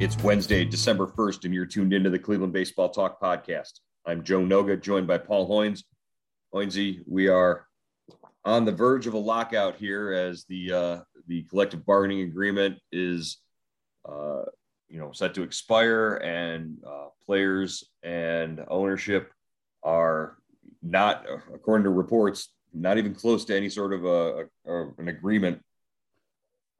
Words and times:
It's 0.00 0.16
Wednesday, 0.22 0.64
December 0.64 1.06
1st, 1.06 1.44
and 1.44 1.52
you're 1.52 1.66
tuned 1.66 1.92
into 1.92 2.08
the 2.08 2.18
Cleveland 2.18 2.54
Baseball 2.54 2.88
Talk 2.88 3.20
podcast. 3.20 3.80
I'm 4.06 4.24
Joe 4.24 4.40
Noga, 4.40 4.80
joined 4.80 5.06
by 5.06 5.18
Paul 5.18 5.46
Hoynes. 5.46 5.82
Hoynesy, 6.54 7.02
we 7.06 7.28
are 7.28 7.66
on 8.42 8.64
the 8.64 8.72
verge 8.72 9.06
of 9.06 9.12
a 9.12 9.18
lockout 9.18 9.76
here 9.76 10.14
as 10.14 10.46
the 10.46 10.72
uh, 10.72 11.00
the 11.26 11.42
collective 11.42 11.84
bargaining 11.84 12.22
agreement 12.22 12.78
is 12.90 13.42
uh, 14.08 14.44
you 14.88 14.98
know 14.98 15.12
set 15.12 15.34
to 15.34 15.42
expire 15.42 16.14
and 16.14 16.78
uh, 16.86 17.08
players 17.26 17.84
and 18.02 18.64
ownership 18.68 19.30
are 19.82 20.38
not 20.82 21.26
according 21.52 21.84
to 21.84 21.90
reports 21.90 22.54
not 22.72 22.96
even 22.96 23.14
close 23.14 23.44
to 23.44 23.54
any 23.54 23.68
sort 23.68 23.92
of 23.92 24.06
a, 24.06 24.46
a 24.66 24.88
an 24.96 25.08
agreement 25.08 25.60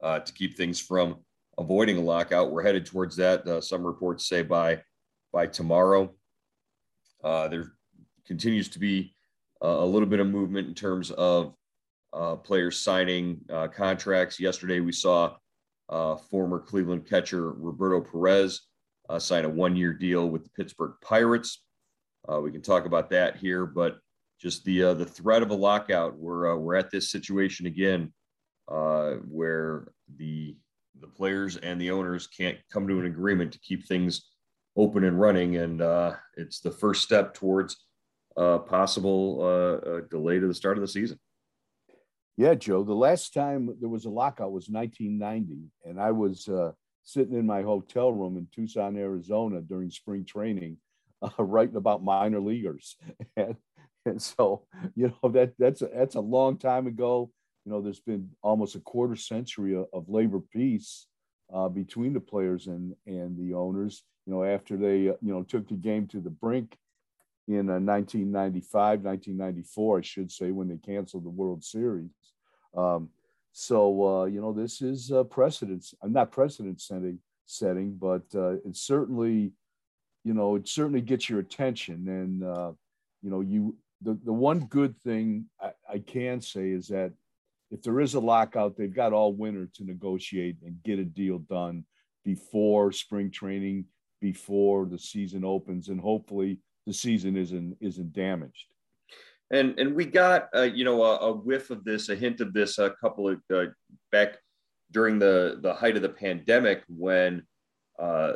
uh, 0.01 0.17
to 0.17 0.33
keep 0.33 0.57
things 0.57 0.79
from 0.79 1.17
avoiding 1.61 1.97
a 1.97 2.01
lockout. 2.01 2.51
We're 2.51 2.63
headed 2.63 2.85
towards 2.85 3.15
that. 3.17 3.47
Uh, 3.47 3.61
some 3.61 3.85
reports 3.85 4.27
say 4.27 4.41
by 4.41 4.81
by 5.31 5.47
tomorrow. 5.47 6.13
Uh, 7.23 7.47
there 7.47 7.73
continues 8.25 8.67
to 8.69 8.79
be 8.79 9.15
a 9.61 9.85
little 9.85 10.07
bit 10.07 10.19
of 10.19 10.27
movement 10.27 10.67
in 10.67 10.73
terms 10.73 11.11
of 11.11 11.53
uh, 12.13 12.35
players 12.35 12.79
signing 12.79 13.39
uh, 13.53 13.67
contracts. 13.67 14.39
Yesterday, 14.39 14.79
we 14.79 14.91
saw 14.91 15.35
uh, 15.89 16.15
former 16.15 16.59
Cleveland 16.59 17.07
catcher 17.07 17.51
Roberto 17.51 18.01
Perez 18.01 18.61
uh, 19.07 19.19
sign 19.19 19.45
a 19.45 19.49
one-year 19.49 19.93
deal 19.93 20.27
with 20.27 20.43
the 20.43 20.49
Pittsburgh 20.57 20.93
Pirates. 21.01 21.63
we 22.41 22.51
can 22.51 22.61
talk 22.61 22.85
about 22.85 23.11
that 23.11 23.37
here, 23.37 23.65
but 23.65 23.99
just 24.41 24.65
the 24.65 24.93
the 24.95 25.05
threat 25.05 25.43
of 25.43 25.51
a 25.51 25.55
lockout. 25.55 26.17
We're 26.17 26.55
we're 26.57 26.75
at 26.75 26.89
this 26.89 27.11
situation 27.11 27.67
again, 27.67 28.11
where 28.67 29.91
the 30.17 30.55
the 31.01 31.07
players 31.07 31.57
and 31.57 31.79
the 31.79 31.91
owners 31.91 32.27
can't 32.27 32.57
come 32.71 32.87
to 32.87 32.99
an 32.99 33.05
agreement 33.05 33.51
to 33.53 33.59
keep 33.59 33.87
things 33.87 34.29
open 34.77 35.03
and 35.03 35.19
running, 35.19 35.57
and 35.57 35.81
uh, 35.81 36.13
it's 36.37 36.59
the 36.59 36.71
first 36.71 37.03
step 37.03 37.33
towards 37.33 37.85
uh, 38.37 38.59
possible 38.59 39.41
uh, 39.41 40.01
delay 40.09 40.39
to 40.39 40.47
the 40.47 40.53
start 40.53 40.77
of 40.77 40.81
the 40.81 40.87
season. 40.87 41.19
Yeah, 42.37 42.55
Joe. 42.55 42.83
The 42.83 42.93
last 42.93 43.33
time 43.33 43.75
there 43.79 43.89
was 43.89 44.05
a 44.05 44.09
lockout 44.09 44.51
was 44.51 44.69
1990, 44.69 45.69
and 45.85 45.99
I 45.99 46.11
was 46.11 46.47
uh, 46.47 46.71
sitting 47.03 47.35
in 47.35 47.45
my 47.45 47.61
hotel 47.61 48.11
room 48.11 48.37
in 48.37 48.47
Tucson, 48.53 48.97
Arizona 48.97 49.61
during 49.61 49.91
spring 49.91 50.25
training, 50.25 50.77
uh, 51.21 51.43
writing 51.43 51.75
about 51.75 52.03
minor 52.03 52.39
leaguers, 52.39 52.95
and, 53.35 53.55
and 54.05 54.21
so 54.21 54.65
you 54.95 55.13
know 55.21 55.29
that 55.29 55.53
that's 55.59 55.81
a, 55.81 55.89
that's 55.93 56.15
a 56.15 56.21
long 56.21 56.57
time 56.57 56.87
ago 56.87 57.31
you 57.65 57.71
know, 57.71 57.81
there's 57.81 57.99
been 57.99 58.29
almost 58.41 58.75
a 58.75 58.79
quarter 58.79 59.15
century 59.15 59.75
of, 59.75 60.09
labor 60.09 60.39
peace 60.39 61.07
uh, 61.53 61.69
between 61.69 62.13
the 62.13 62.19
players 62.19 62.67
and 62.67 62.95
and 63.05 63.37
the 63.37 63.53
owners. 63.53 64.03
You 64.25 64.33
know, 64.33 64.43
after 64.43 64.77
they 64.77 65.09
uh, 65.09 65.13
you 65.21 65.33
know 65.33 65.43
took 65.43 65.67
the 65.67 65.75
game 65.75 66.07
to 66.07 66.19
the 66.19 66.29
brink 66.29 66.77
in 67.47 67.69
uh, 67.69 67.79
1995, 67.79 69.01
1994, 69.01 69.97
I 69.97 70.01
should 70.01 70.31
say, 70.31 70.51
when 70.51 70.67
they 70.67 70.77
canceled 70.77 71.25
the 71.25 71.29
World 71.29 71.63
Series. 71.63 72.09
Um, 72.75 73.09
so 73.51 74.07
uh, 74.07 74.25
you 74.25 74.41
know, 74.41 74.53
this 74.53 74.81
is 74.81 75.11
uh, 75.11 75.23
precedence. 75.23 75.93
I'm 76.01 76.13
not 76.13 76.31
precedent 76.31 76.81
setting, 76.81 77.19
setting, 77.45 77.95
but 77.95 78.23
uh, 78.33 78.53
it 78.53 78.75
certainly, 78.75 79.51
you 80.23 80.33
know, 80.33 80.55
it 80.55 80.67
certainly 80.67 81.01
gets 81.01 81.29
your 81.29 81.39
attention. 81.39 82.07
And 82.07 82.43
uh, 82.43 82.71
you 83.21 83.29
know, 83.29 83.41
you 83.41 83.75
the 84.01 84.17
the 84.23 84.33
one 84.33 84.61
good 84.65 84.95
thing 85.03 85.45
I, 85.61 85.71
I 85.87 85.99
can 85.99 86.41
say 86.41 86.69
is 86.69 86.87
that 86.87 87.11
if 87.71 87.81
there 87.81 88.01
is 88.01 88.13
a 88.15 88.19
lockout, 88.19 88.75
they've 88.75 88.93
got 88.93 89.13
all 89.13 89.33
winter 89.33 89.67
to 89.75 89.85
negotiate 89.85 90.57
and 90.65 90.83
get 90.83 90.99
a 90.99 91.05
deal 91.05 91.39
done 91.39 91.85
before 92.25 92.91
spring 92.91 93.31
training, 93.31 93.85
before 94.19 94.85
the 94.85 94.99
season 94.99 95.45
opens, 95.45 95.87
and 95.87 95.99
hopefully 95.99 96.59
the 96.85 96.93
season 96.93 97.37
isn't 97.37 97.77
isn't 97.79 98.13
damaged. 98.13 98.65
And 99.51 99.79
and 99.79 99.95
we 99.95 100.05
got 100.05 100.49
uh, 100.55 100.63
you 100.63 100.83
know 100.83 101.01
a, 101.01 101.17
a, 101.17 101.33
whiff 101.33 101.69
of 101.69 101.83
this, 101.83 102.09
a 102.09 102.15
hint 102.15 102.41
of 102.41 102.53
this, 102.53 102.77
a 102.77 102.93
couple 103.01 103.29
of 103.29 103.41
uh, 103.53 103.65
back 104.11 104.37
during 104.91 105.17
the 105.17 105.59
the 105.61 105.73
height 105.73 105.95
of 105.95 106.01
the 106.01 106.09
pandemic 106.09 106.83
when 106.89 107.43
uh, 107.99 108.33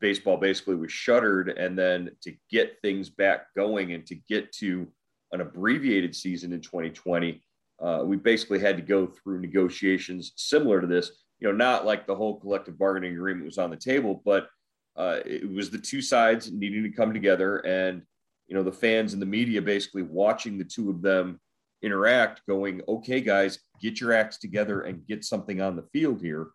baseball 0.00 0.38
basically 0.38 0.76
was 0.76 0.92
shuttered, 0.92 1.50
and 1.50 1.78
then 1.78 2.10
to 2.22 2.34
get 2.50 2.78
things 2.80 3.10
back 3.10 3.46
going 3.54 3.92
and 3.92 4.06
to 4.06 4.14
get 4.14 4.50
to 4.52 4.88
an 5.32 5.42
abbreviated 5.42 6.16
season 6.16 6.54
in 6.54 6.60
2020 6.62 7.42
uh, 7.80 8.02
we 8.04 8.16
basically 8.16 8.58
had 8.58 8.76
to 8.76 8.82
go 8.82 9.06
through 9.06 9.40
negotiations 9.40 10.32
similar 10.36 10.80
to 10.80 10.86
this. 10.86 11.10
You 11.38 11.48
know, 11.48 11.54
not 11.54 11.86
like 11.86 12.06
the 12.06 12.16
whole 12.16 12.40
collective 12.40 12.78
bargaining 12.78 13.12
agreement 13.12 13.46
was 13.46 13.58
on 13.58 13.70
the 13.70 13.76
table, 13.76 14.20
but 14.24 14.48
uh, 14.96 15.20
it 15.24 15.48
was 15.48 15.70
the 15.70 15.78
two 15.78 16.02
sides 16.02 16.50
needing 16.50 16.82
to 16.82 16.90
come 16.90 17.12
together, 17.12 17.58
and 17.58 18.02
you 18.48 18.56
know, 18.56 18.64
the 18.64 18.72
fans 18.72 19.12
and 19.12 19.22
the 19.22 19.26
media 19.26 19.62
basically 19.62 20.02
watching 20.02 20.58
the 20.58 20.64
two 20.64 20.90
of 20.90 21.02
them 21.02 21.40
interact, 21.82 22.42
going, 22.48 22.82
"Okay, 22.88 23.20
guys, 23.20 23.60
get 23.80 24.00
your 24.00 24.12
acts 24.12 24.38
together 24.38 24.80
and 24.82 25.06
get 25.06 25.24
something 25.24 25.60
on 25.60 25.76
the 25.76 25.86
field 25.92 26.20
here." 26.20 26.48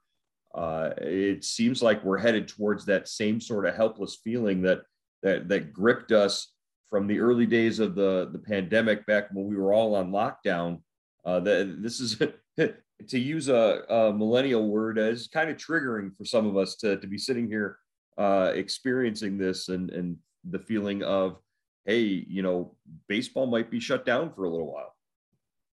Uh, 0.54 0.92
it 0.98 1.46
seems 1.46 1.82
like 1.82 2.04
we're 2.04 2.18
headed 2.18 2.48
towards 2.50 2.86
that 2.86 3.08
same 3.08 3.40
sort 3.40 3.66
of 3.66 3.76
helpless 3.76 4.18
feeling 4.24 4.62
that 4.64 4.82
that 5.22 5.48
that 5.48 5.72
gripped 5.72 6.12
us 6.12 6.54
from 6.90 7.08
the 7.08 7.20
early 7.20 7.46
days 7.46 7.80
of 7.80 7.96
the 7.96 8.30
the 8.34 8.40
pandemic 8.40 9.06
back 9.06 9.30
when 9.32 9.48
we 9.48 9.56
were 9.56 9.74
all 9.74 9.96
on 9.96 10.12
lockdown 10.12 10.82
uh, 11.26 11.40
that 11.40 11.82
this 11.82 12.00
is 12.00 12.22
to 13.08 13.20
use 13.20 13.50
a, 13.50 13.84
a, 13.90 14.14
millennial 14.14 14.68
word 14.68 14.98
is 14.98 15.28
kind 15.28 15.50
of 15.50 15.58
triggering 15.58 16.16
for 16.16 16.26
some 16.26 16.46
of 16.46 16.58
us 16.58 16.76
to, 16.76 16.98
to 16.98 17.08
be 17.08 17.18
sitting 17.18 17.48
here 17.48 17.78
uh, 18.18 18.52
experiencing 18.54 19.38
this 19.38 19.70
and, 19.70 19.90
and 19.92 20.18
the 20.50 20.60
feeling 20.60 21.04
of, 21.04 21.38
hey, 21.86 22.02
you 22.02 22.42
know, 22.42 22.76
baseball 23.08 23.48
might 23.48 23.72
be 23.72 23.80
shut 23.80 24.06
down 24.06 24.32
for 24.34 24.46
a 24.46 24.50
little 24.50 24.72
while. 24.72 24.96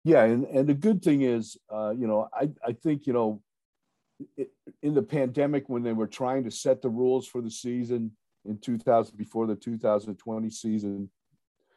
Yeah, 0.05 0.25
and, 0.25 0.45
and 0.45 0.69
the 0.69 0.75
good 0.75 1.03
thing 1.03 1.23
is, 1.23 1.57
uh, 1.73 1.91
you 1.97 2.07
know, 2.07 2.29
I, 2.33 2.51
I 2.67 2.73
think, 2.73 3.07
you 3.07 3.15
know, 3.15 3.43
it, 4.37 4.51
in 4.83 4.95
the 4.95 5.03
pandemic 5.03 5.69
when 5.69 5.83
they 5.83 5.93
were 5.93 6.07
trying 6.07 6.45
to 6.45 6.51
set 6.51 6.83
the 6.83 6.91
rules 6.91 7.27
for 7.27 7.41
the 7.41 7.51
season 7.51 8.13
in 8.45 8.59
2000 8.59 9.17
before 9.17 9.47
the 9.47 9.57
2020 9.57 10.51
season, 10.51 11.11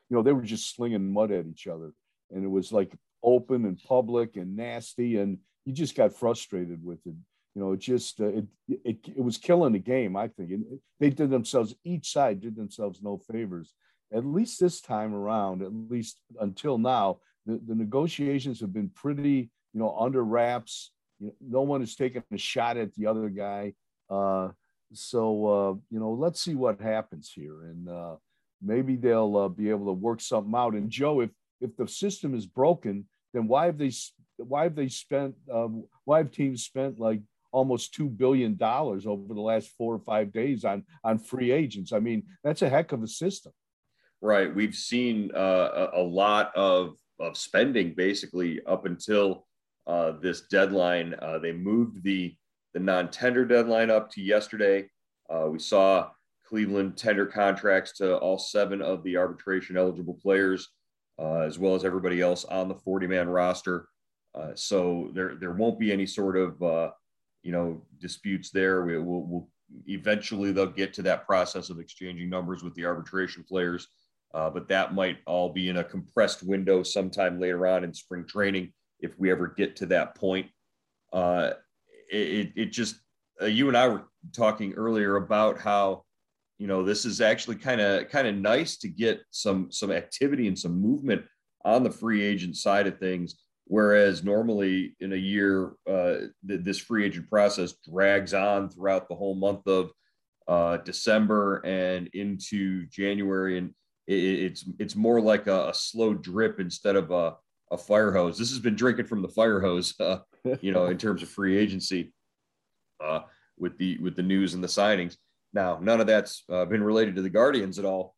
you 0.09 0.15
know, 0.15 0.21
they 0.21 0.33
were 0.33 0.41
just 0.41 0.75
slinging 0.75 1.11
mud 1.11 1.31
at 1.31 1.45
each 1.45 1.67
other. 1.67 1.93
And 2.31 2.43
it 2.43 2.49
was 2.49 2.71
like 2.73 2.93
open 3.23 3.65
and 3.65 3.81
public 3.83 4.37
and 4.37 4.55
nasty, 4.55 5.17
and 5.17 5.39
you 5.65 5.73
just 5.73 5.95
got 5.95 6.13
frustrated 6.13 6.83
with 6.83 6.99
it. 7.05 7.15
You 7.55 7.63
know, 7.63 7.71
it 7.73 7.79
just 7.79 8.21
uh, 8.21 8.27
it, 8.27 8.45
it 8.67 8.97
it 9.15 9.23
was 9.23 9.37
killing 9.37 9.73
the 9.73 9.79
game. 9.79 10.15
I 10.15 10.27
think 10.27 10.51
and 10.51 10.79
they 10.99 11.09
did 11.09 11.29
themselves. 11.29 11.75
Each 11.83 12.11
side 12.11 12.41
did 12.41 12.55
themselves 12.55 13.01
no 13.01 13.17
favors. 13.17 13.73
At 14.13 14.25
least 14.25 14.59
this 14.59 14.79
time 14.79 15.13
around, 15.13 15.61
at 15.61 15.73
least 15.73 16.21
until 16.39 16.77
now, 16.77 17.19
the, 17.45 17.59
the 17.65 17.75
negotiations 17.75 18.61
have 18.61 18.71
been 18.71 18.89
pretty, 18.89 19.49
you 19.73 19.79
know, 19.79 19.97
under 19.99 20.23
wraps. 20.23 20.91
You 21.19 21.27
know, 21.27 21.33
no 21.41 21.61
one 21.61 21.81
has 21.81 21.95
taken 21.95 22.23
a 22.31 22.37
shot 22.37 22.77
at 22.77 22.93
the 22.95 23.07
other 23.07 23.27
guy. 23.29 23.73
Uh, 24.09 24.49
so 24.93 25.45
uh, 25.47 25.73
you 25.89 25.99
know, 25.99 26.11
let's 26.11 26.39
see 26.39 26.55
what 26.55 26.79
happens 26.79 27.31
here, 27.33 27.63
and 27.63 27.89
uh, 27.89 28.15
maybe 28.61 28.95
they'll 28.95 29.35
uh, 29.35 29.49
be 29.49 29.69
able 29.69 29.87
to 29.87 29.93
work 29.93 30.21
something 30.21 30.53
out. 30.55 30.73
And 30.73 30.89
Joe, 30.89 31.21
if 31.21 31.31
if 31.62 31.75
the 31.75 31.88
system 31.88 32.36
is 32.36 32.45
broken, 32.45 33.06
then 33.33 33.48
why 33.48 33.65
have 33.65 33.77
they 33.77 33.92
why 34.38 34.63
have 34.63 34.75
they 34.75 34.88
spent 34.88 35.36
um, 35.51 35.86
why 36.06 36.19
have 36.19 36.31
teams 36.31 36.63
spent 36.63 37.00
like 37.00 37.21
almost 37.51 37.94
two 37.94 38.09
billion 38.09 38.56
dollars 38.56 39.07
over 39.07 39.33
the 39.33 39.42
last 39.42 39.69
four 39.77 39.95
or 39.95 40.00
five 40.00 40.31
days 40.31 40.63
on 40.65 40.83
on 41.04 41.18
free 41.18 41.51
agents? 41.51 41.94
I 41.94 42.00
mean, 42.00 42.24
that's 42.44 42.62
a 42.62 42.69
heck 42.69 42.92
of 42.92 43.04
a 43.04 43.07
system. 43.07 43.51
Right. 44.21 44.54
We've 44.54 44.75
seen 44.75 45.31
uh, 45.36 45.89
a, 45.94 46.01
lot 46.01 46.56
of 46.56 46.95
of 47.19 47.38
spending 47.38 47.94
basically 47.94 48.62
up 48.65 48.86
until 48.86 49.45
uh, 49.86 50.13
this 50.21 50.42
deadline. 50.50 51.15
Uh, 51.21 51.39
they 51.39 51.51
moved 51.51 52.04
the 52.04 52.36
the 52.74 52.80
non-tender 52.80 53.45
deadline 53.45 53.89
up 53.89 54.12
to 54.12 54.21
yesterday. 54.21 54.89
Uh, 55.30 55.48
we 55.50 55.59
saw 55.59 56.09
Cleveland 56.48 56.98
tender 56.98 57.25
contracts 57.25 57.92
to 57.98 58.18
all 58.18 58.39
seven 58.39 58.81
of 58.81 59.04
the 59.04 59.18
arbitration 59.18 59.77
eligible 59.77 60.13
players, 60.13 60.69
uh, 61.19 61.39
as 61.39 61.57
well 61.59 61.75
as 61.75 61.85
everybody 61.85 62.21
else 62.21 62.45
on 62.45 62.67
the 62.67 62.75
40-man 62.75 63.29
roster. 63.29 63.87
Uh, 64.35 64.51
so 64.53 65.09
there 65.13 65.35
there 65.35 65.53
won't 65.53 65.79
be 65.79 65.91
any 65.91 66.05
sort 66.05 66.37
of 66.37 66.61
uh, 66.61 66.91
you 67.41 67.51
know 67.51 67.81
disputes 67.99 68.51
there. 68.51 68.85
We 68.85 68.97
will 68.97 69.23
we'll, 69.23 69.49
eventually 69.87 70.51
they'll 70.51 70.67
get 70.67 70.93
to 70.93 71.01
that 71.03 71.25
process 71.25 71.69
of 71.69 71.79
exchanging 71.79 72.29
numbers 72.29 72.63
with 72.63 72.75
the 72.75 72.85
arbitration 72.85 73.43
players. 73.43 73.87
Uh, 74.33 74.49
but 74.49 74.67
that 74.67 74.93
might 74.93 75.17
all 75.25 75.49
be 75.49 75.69
in 75.69 75.77
a 75.77 75.83
compressed 75.83 76.43
window 76.43 76.83
sometime 76.83 77.39
later 77.39 77.65
on 77.65 77.83
in 77.83 77.93
spring 77.93 78.25
training 78.27 78.73
if 78.99 79.17
we 79.17 79.31
ever 79.31 79.47
get 79.47 79.75
to 79.77 79.85
that 79.85 80.15
point. 80.15 80.47
Uh, 81.13 81.51
it, 82.11 82.51
it 82.55 82.65
just, 82.71 82.97
uh, 83.41 83.45
you 83.45 83.67
and 83.67 83.77
I 83.77 83.87
were 83.87 84.03
talking 84.33 84.73
earlier 84.73 85.15
about 85.15 85.59
how, 85.59 86.03
you 86.57 86.68
know, 86.68 86.83
this 86.83 87.06
is 87.06 87.21
actually 87.21 87.57
kind 87.57 87.81
of 87.81 88.09
kind 88.09 88.27
of 88.27 88.36
nice 88.36 88.77
to 88.77 88.88
get 88.88 89.21
some 89.31 89.71
some 89.71 89.92
activity 89.92 90.48
and 90.48 90.57
some 90.57 90.81
movement 90.81 91.24
on 91.63 91.83
the 91.83 91.92
free 91.92 92.24
agent 92.24 92.56
side 92.56 92.88
of 92.88 93.00
things. 93.00 93.36
Whereas 93.65 94.24
normally 94.24 94.95
in 95.01 95.12
a 95.12 95.18
year, 95.18 95.74
uh, 95.88 96.15
th- 96.48 96.63
this 96.63 96.80
free 96.80 97.06
agent 97.06 97.30
process 97.30 97.74
drags 97.89 98.33
on 98.33 98.69
throughout 98.69 99.09
the 99.09 99.15
whole 99.15 99.36
month 99.36 99.68
of 99.68 99.92
uh, 100.48 100.77
December 100.77 101.57
and 101.65 102.07
into 102.13 102.86
January. 102.88 103.57
And 103.57 103.74
it's 104.07 104.63
it's 104.80 104.95
more 104.95 105.19
like 105.19 105.48
a, 105.48 105.69
a, 105.69 105.74
slow 105.74 106.13
drip 106.13 106.62
instead 106.62 106.95
of 106.95 107.12
a, 107.12 107.36
a 107.71 107.77
fire 107.77 108.13
hose. 108.13 108.38
This 108.38 108.51
has 108.51 108.59
been 108.59 108.75
drinking 108.75 109.07
from 109.07 109.21
the 109.21 109.27
fire 109.27 109.59
hose, 109.59 109.94
uh, 110.00 110.19
you 110.62 110.71
know, 110.71 110.86
in 110.86 110.98
terms 110.98 111.21
of 111.21 111.30
free 111.30 111.57
agency 111.57 112.13
uh, 113.04 113.21
with 113.57 113.77
the 113.77 113.98
with 113.98 114.15
the 114.15 114.24
news 114.24 114.54
and 114.54 114.63
the 114.63 114.68
signings. 114.68 115.18
Now, 115.57 115.80
none 115.81 116.00
of 116.00 116.07
that's 116.07 116.44
uh, 116.51 116.65
been 116.65 116.83
related 116.83 117.15
to 117.15 117.21
the 117.21 117.30
Guardians 117.30 117.80
at 117.80 117.86
all, 117.86 118.15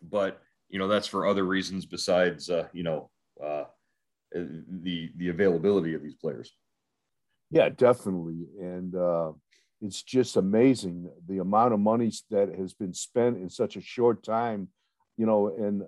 but 0.00 0.40
you 0.68 0.78
know 0.78 0.88
that's 0.88 1.06
for 1.06 1.26
other 1.26 1.44
reasons 1.44 1.84
besides 1.86 2.48
uh, 2.48 2.68
you 2.72 2.82
know 2.82 3.10
uh, 3.42 3.64
the 4.32 5.10
the 5.16 5.28
availability 5.28 5.94
of 5.94 6.02
these 6.02 6.14
players. 6.14 6.54
Yeah, 7.50 7.68
definitely, 7.68 8.46
and 8.58 8.94
uh, 8.94 9.32
it's 9.82 10.02
just 10.02 10.36
amazing 10.36 11.10
the 11.28 11.38
amount 11.38 11.74
of 11.74 11.80
money 11.80 12.10
that 12.30 12.48
has 12.58 12.72
been 12.72 12.94
spent 12.94 13.36
in 13.36 13.50
such 13.50 13.76
a 13.76 13.80
short 13.80 14.22
time 14.22 14.68
you 15.18 15.26
know, 15.26 15.48
and 15.48 15.80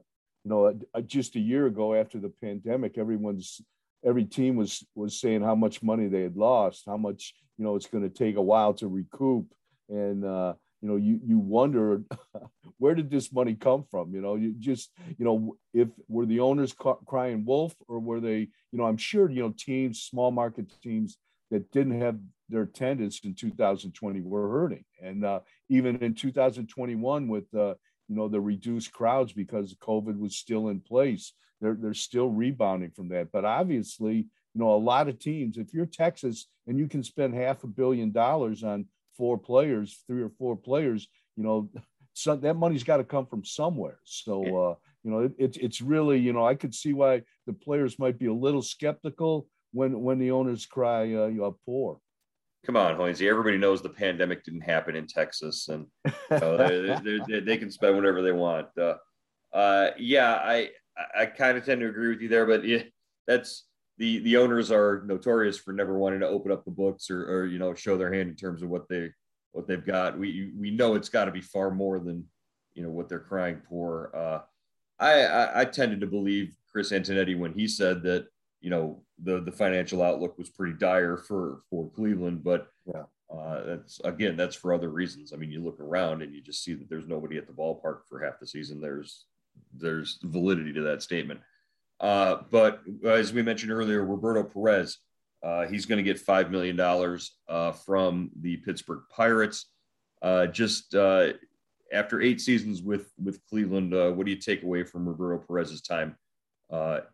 you 0.44 0.50
know, 0.50 0.78
just 1.06 1.36
a 1.36 1.40
year 1.40 1.66
ago 1.66 1.94
after 1.94 2.18
the 2.18 2.32
pandemic, 2.42 2.98
everyone's 2.98 3.62
every 4.04 4.24
team 4.24 4.56
was 4.56 4.84
was 4.94 5.18
saying 5.18 5.42
how 5.42 5.54
much 5.54 5.82
money 5.82 6.08
they 6.08 6.22
had 6.22 6.36
lost, 6.36 6.82
how 6.86 6.98
much 6.98 7.34
you 7.56 7.64
know 7.64 7.76
it's 7.76 7.86
going 7.86 8.04
to 8.04 8.10
take 8.10 8.36
a 8.36 8.42
while 8.42 8.74
to 8.74 8.88
recoup, 8.88 9.46
and 9.90 10.24
uh, 10.24 10.54
you 10.80 10.88
know, 10.88 10.96
you 10.96 11.20
you 11.24 11.38
wonder 11.38 12.02
where 12.78 12.94
did 12.94 13.10
this 13.10 13.32
money 13.32 13.54
come 13.54 13.84
from? 13.90 14.14
You 14.14 14.22
know, 14.22 14.36
you 14.36 14.54
just 14.58 14.90
you 15.18 15.24
know 15.24 15.56
if 15.74 15.88
were 16.08 16.26
the 16.26 16.40
owners 16.40 16.74
crying 17.06 17.44
wolf 17.44 17.74
or 17.88 17.98
were 18.00 18.20
they? 18.20 18.48
You 18.72 18.78
know, 18.78 18.84
I'm 18.84 18.96
sure 18.96 19.30
you 19.30 19.42
know 19.42 19.54
teams, 19.56 20.02
small 20.02 20.30
market 20.30 20.72
teams 20.82 21.18
that 21.50 21.70
didn't 21.72 22.00
have 22.00 22.18
their 22.48 22.62
attendance 22.62 23.20
in 23.24 23.34
2020 23.34 24.22
were 24.22 24.48
hurting, 24.48 24.84
and 25.02 25.24
uh, 25.24 25.40
even 25.68 25.96
in 25.96 26.14
2021 26.14 27.28
with 27.28 27.52
uh, 27.54 27.74
you 28.08 28.16
know 28.16 28.28
the 28.28 28.40
reduced 28.40 28.92
crowds 28.92 29.32
because 29.32 29.74
COVID 29.74 30.18
was 30.18 30.36
still 30.36 30.68
in 30.68 30.80
place. 30.80 31.34
They're 31.60 31.76
they're 31.78 31.94
still 31.94 32.30
rebounding 32.30 32.92
from 32.92 33.08
that. 33.08 33.30
But 33.30 33.44
obviously, 33.44 34.16
you 34.54 34.60
know, 34.60 34.74
a 34.74 34.76
lot 34.76 35.08
of 35.08 35.18
teams, 35.18 35.58
if 35.58 35.74
you're 35.74 35.86
Texas 35.86 36.46
and 36.66 36.78
you 36.78 36.88
can 36.88 37.02
spend 37.02 37.34
half 37.34 37.64
a 37.64 37.66
billion 37.66 38.12
dollars 38.12 38.62
on 38.64 38.86
four 39.20 39.36
players, 39.36 40.02
three 40.06 40.22
or 40.22 40.30
four 40.38 40.56
players, 40.56 41.06
you 41.36 41.44
know, 41.44 41.68
so 42.14 42.36
that 42.36 42.54
money's 42.54 42.84
got 42.84 42.96
to 42.96 43.04
come 43.04 43.26
from 43.26 43.44
somewhere. 43.44 43.98
So 44.04 44.40
uh, 44.42 44.74
you 45.04 45.10
know, 45.10 45.18
it, 45.20 45.32
it's 45.38 45.58
it's 45.58 45.80
really, 45.82 46.18
you 46.18 46.32
know, 46.32 46.46
I 46.46 46.54
could 46.54 46.74
see 46.74 46.94
why 46.94 47.22
the 47.46 47.52
players 47.52 47.98
might 47.98 48.18
be 48.18 48.26
a 48.26 48.32
little 48.32 48.62
skeptical 48.62 49.46
when 49.72 50.00
when 50.00 50.18
the 50.18 50.30
owners 50.30 50.64
cry 50.64 51.02
uh, 51.02 51.26
you 51.26 51.42
know, 51.42 51.56
poor 51.66 51.98
come 52.64 52.76
on, 52.76 52.96
Hoynesy. 52.96 53.28
Everybody 53.28 53.58
knows 53.58 53.82
the 53.82 53.88
pandemic 53.88 54.44
didn't 54.44 54.62
happen 54.62 54.96
in 54.96 55.06
Texas, 55.06 55.68
and 55.68 55.86
you 56.06 56.12
know, 56.30 56.56
they, 56.56 57.20
they, 57.28 57.40
they, 57.40 57.56
can 57.56 57.70
spend 57.70 57.96
whatever 57.96 58.22
they 58.22 58.32
want. 58.32 58.68
Uh, 58.78 58.94
uh, 59.52 59.90
yeah, 59.98 60.34
I 60.34 60.70
I 61.18 61.26
kind 61.26 61.56
of 61.56 61.64
tend 61.64 61.80
to 61.80 61.88
agree 61.88 62.08
with 62.08 62.20
you 62.20 62.28
there, 62.28 62.46
but 62.46 62.64
yeah, 62.64 62.82
that's 63.26 63.64
the 64.00 64.18
the 64.20 64.38
owners 64.38 64.72
are 64.72 65.02
notorious 65.06 65.58
for 65.58 65.72
never 65.72 65.98
wanting 65.98 66.20
to 66.20 66.26
open 66.26 66.50
up 66.50 66.64
the 66.64 66.70
books 66.70 67.10
or, 67.10 67.22
or 67.30 67.46
you 67.46 67.58
know 67.58 67.74
show 67.74 67.98
their 67.98 68.12
hand 68.12 68.30
in 68.30 68.34
terms 68.34 68.62
of 68.62 68.70
what 68.70 68.88
they 68.88 69.10
what 69.52 69.68
they've 69.68 69.84
got. 69.84 70.18
We 70.18 70.52
we 70.58 70.70
know 70.70 70.94
it's 70.94 71.10
got 71.10 71.26
to 71.26 71.30
be 71.30 71.42
far 71.42 71.70
more 71.70 72.00
than 72.00 72.24
you 72.74 72.82
know 72.82 72.88
what 72.88 73.10
they're 73.10 73.20
crying 73.20 73.60
for. 73.68 74.16
Uh, 74.16 74.40
I, 74.98 75.24
I 75.24 75.60
I 75.60 75.64
tended 75.66 76.00
to 76.00 76.06
believe 76.06 76.56
Chris 76.72 76.92
Antonetti 76.92 77.38
when 77.38 77.52
he 77.52 77.68
said 77.68 78.02
that 78.04 78.26
you 78.62 78.70
know 78.70 79.02
the 79.22 79.42
the 79.42 79.52
financial 79.52 80.02
outlook 80.02 80.38
was 80.38 80.48
pretty 80.48 80.78
dire 80.78 81.18
for 81.18 81.58
for 81.68 81.90
Cleveland, 81.90 82.42
but 82.42 82.68
yeah. 82.86 83.04
Uh, 83.30 83.64
that's 83.64 84.00
again 84.02 84.36
that's 84.36 84.56
for 84.56 84.74
other 84.74 84.88
reasons. 84.88 85.32
I 85.32 85.36
mean, 85.36 85.52
you 85.52 85.62
look 85.62 85.78
around 85.78 86.20
and 86.20 86.34
you 86.34 86.40
just 86.40 86.64
see 86.64 86.74
that 86.74 86.90
there's 86.90 87.06
nobody 87.06 87.38
at 87.38 87.46
the 87.46 87.52
ballpark 87.52 88.00
for 88.08 88.18
half 88.18 88.40
the 88.40 88.46
season. 88.46 88.80
There's 88.80 89.26
there's 89.72 90.18
validity 90.24 90.72
to 90.72 90.80
that 90.80 91.00
statement. 91.00 91.38
Uh, 92.00 92.38
but 92.50 92.80
as 93.04 93.32
we 93.32 93.42
mentioned 93.42 93.70
earlier, 93.70 94.04
Roberto 94.04 94.42
Perez, 94.42 94.98
uh, 95.42 95.66
he's 95.66 95.86
going 95.86 95.98
to 95.98 96.02
get 96.02 96.18
five 96.18 96.50
million 96.50 96.76
dollars 96.76 97.36
uh, 97.48 97.72
from 97.72 98.30
the 98.40 98.56
Pittsburgh 98.58 99.02
Pirates. 99.10 99.66
Uh, 100.22 100.46
just 100.46 100.94
uh, 100.94 101.28
after 101.92 102.20
eight 102.20 102.40
seasons 102.40 102.82
with 102.82 103.12
with 103.22 103.44
Cleveland, 103.46 103.92
what 104.16 104.24
do 104.24 104.32
you 104.32 104.38
take 104.38 104.62
away 104.62 104.82
from 104.82 105.06
Roberto 105.06 105.44
Perez's 105.46 105.82
time 105.82 106.16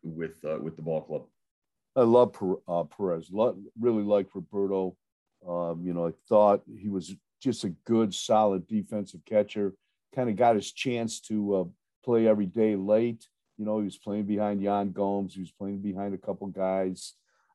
with 0.03 0.39
with 0.43 0.77
the 0.77 0.83
ball 0.83 1.03
club? 1.03 1.25
I 1.97 2.03
love 2.03 2.33
Perez. 2.33 3.31
really 3.81 4.03
like 4.03 4.35
Roberto. 4.35 4.97
Um, 5.47 5.83
you 5.85 5.95
know, 5.95 6.09
I 6.09 6.13
thought 6.29 6.63
he 6.67 6.89
was 6.89 7.15
just 7.41 7.65
a 7.65 7.71
good, 7.85 8.13
solid 8.15 8.67
defensive 8.67 9.25
catcher. 9.25 9.75
Kind 10.15 10.29
of 10.29 10.37
got 10.37 10.57
his 10.57 10.73
chance 10.73 11.21
to 11.23 11.55
uh, 11.55 11.65
play 12.05 12.27
every 12.27 12.47
day 12.47 12.77
late. 12.77 13.27
You 13.59 13.65
know, 13.65 13.79
he 13.79 13.85
was 13.85 13.99
playing 13.99 14.25
behind 14.25 14.63
Yan 14.63 14.93
Gomes. 14.93 15.35
He 15.35 15.41
was 15.41 15.53
playing 15.53 15.79
behind 15.79 16.15
a 16.15 16.19
couple 16.19 16.47
guys, 16.49 17.15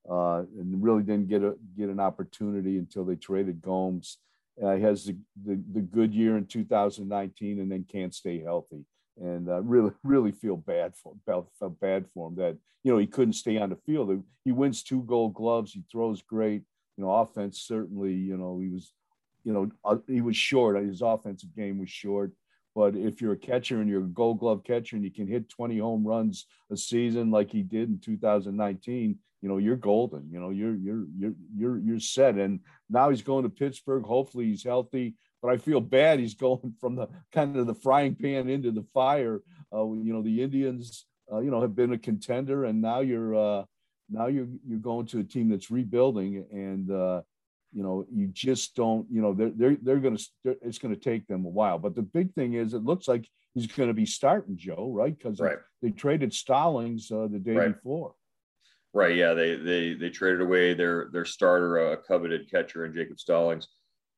uh, 0.09 0.43
and 0.57 0.83
really 0.83 1.03
didn't 1.03 1.29
get 1.29 1.43
a 1.43 1.55
get 1.77 1.89
an 1.89 1.99
opportunity 1.99 2.77
until 2.77 3.05
they 3.05 3.15
traded 3.15 3.61
Gomes. 3.61 4.17
Uh, 4.61 4.75
he 4.75 4.83
has 4.83 5.05
the, 5.05 5.15
the, 5.43 5.59
the 5.73 5.81
good 5.81 6.13
year 6.13 6.37
in 6.37 6.45
2019, 6.45 7.59
and 7.59 7.71
then 7.71 7.85
can't 7.89 8.13
stay 8.13 8.41
healthy 8.41 8.85
and 9.19 9.49
uh, 9.49 9.61
really 9.61 9.91
really 10.03 10.31
feel 10.31 10.57
bad 10.57 10.95
for 10.95 11.13
felt 11.25 11.49
bad 11.79 12.05
for 12.13 12.29
him 12.29 12.35
that 12.35 12.57
you 12.83 12.91
know 12.91 12.97
he 12.97 13.07
couldn't 13.07 13.33
stay 13.33 13.57
on 13.57 13.69
the 13.69 13.75
field. 13.75 14.23
He 14.43 14.51
wins 14.51 14.83
two 14.83 15.03
Gold 15.03 15.33
Gloves. 15.33 15.73
He 15.73 15.83
throws 15.91 16.21
great. 16.21 16.63
You 16.97 17.05
know, 17.05 17.13
offense 17.13 17.59
certainly. 17.61 18.13
You 18.13 18.37
know, 18.37 18.59
he 18.59 18.69
was, 18.69 18.93
you 19.43 19.53
know, 19.53 19.71
uh, 19.85 19.97
he 20.07 20.21
was 20.21 20.35
short. 20.35 20.77
His 20.77 21.01
offensive 21.01 21.55
game 21.55 21.79
was 21.79 21.89
short. 21.89 22.31
But 22.75 22.95
if 22.95 23.21
you're 23.21 23.33
a 23.33 23.37
catcher 23.37 23.81
and 23.81 23.89
you're 23.89 24.03
a 24.03 24.07
Gold 24.07 24.39
Glove 24.39 24.63
catcher 24.63 24.95
and 24.95 25.03
you 25.03 25.11
can 25.11 25.27
hit 25.27 25.49
20 25.49 25.77
home 25.77 26.05
runs 26.05 26.45
a 26.71 26.77
season 26.77 27.29
like 27.29 27.51
he 27.51 27.63
did 27.63 27.89
in 27.89 27.99
2019, 27.99 29.17
you 29.41 29.49
know 29.49 29.57
you're 29.57 29.75
golden. 29.75 30.29
You 30.31 30.39
know 30.39 30.51
you're 30.51 30.75
you're 30.75 31.05
you're 31.17 31.33
you're 31.55 31.77
you're 31.79 31.99
set. 31.99 32.35
And 32.35 32.59
now 32.89 33.09
he's 33.09 33.23
going 33.23 33.43
to 33.43 33.49
Pittsburgh. 33.49 34.03
Hopefully 34.03 34.45
he's 34.45 34.63
healthy 34.63 35.15
but 35.41 35.51
I 35.51 35.57
feel 35.57 35.81
bad. 35.81 36.19
He's 36.19 36.33
going 36.35 36.75
from 36.79 36.95
the 36.95 37.07
kind 37.31 37.57
of 37.57 37.67
the 37.67 37.75
frying 37.75 38.15
pan 38.15 38.49
into 38.49 38.71
the 38.71 38.85
fire. 38.93 39.41
Uh, 39.73 39.85
you 39.93 40.13
know, 40.13 40.21
the 40.21 40.41
Indians, 40.41 41.05
uh, 41.31 41.39
you 41.39 41.51
know, 41.51 41.61
have 41.61 41.75
been 41.75 41.93
a 41.93 41.97
contender, 41.97 42.65
and 42.65 42.81
now 42.81 42.99
you're 42.99 43.35
uh, 43.35 43.63
now 44.09 44.27
you're 44.27 44.47
you're 44.67 44.79
going 44.79 45.05
to 45.07 45.19
a 45.19 45.23
team 45.23 45.49
that's 45.49 45.71
rebuilding, 45.71 46.45
and 46.51 46.91
uh, 46.91 47.21
you 47.73 47.83
know, 47.83 48.05
you 48.11 48.27
just 48.27 48.75
don't. 48.75 49.05
You 49.11 49.21
know, 49.21 49.33
they're 49.33 49.51
they're 49.55 49.77
they're 49.81 49.99
going 49.99 50.17
to. 50.17 50.57
It's 50.61 50.79
going 50.79 50.93
to 50.93 50.99
take 50.99 51.27
them 51.27 51.45
a 51.45 51.49
while. 51.49 51.79
But 51.79 51.95
the 51.95 52.01
big 52.01 52.33
thing 52.33 52.53
is, 52.53 52.73
it 52.73 52.83
looks 52.83 53.07
like 53.07 53.27
he's 53.53 53.67
going 53.67 53.89
to 53.89 53.93
be 53.93 54.05
starting 54.05 54.57
Joe, 54.57 54.91
right? 54.93 55.17
Because 55.17 55.39
right. 55.39 55.57
they, 55.81 55.89
they, 55.89 55.93
traded 55.93 56.33
Stallings 56.33 57.11
uh, 57.11 57.27
the 57.31 57.39
day 57.39 57.55
right. 57.55 57.73
before. 57.73 58.13
Right. 58.93 59.15
Yeah. 59.15 59.33
They 59.33 59.55
they 59.55 59.93
they 59.93 60.09
traded 60.09 60.41
away 60.41 60.73
their 60.73 61.09
their 61.11 61.25
starter, 61.25 61.91
a 61.91 61.97
coveted 61.97 62.51
catcher, 62.51 62.85
in 62.85 62.93
Jacob 62.93 63.19
Stallings. 63.19 63.67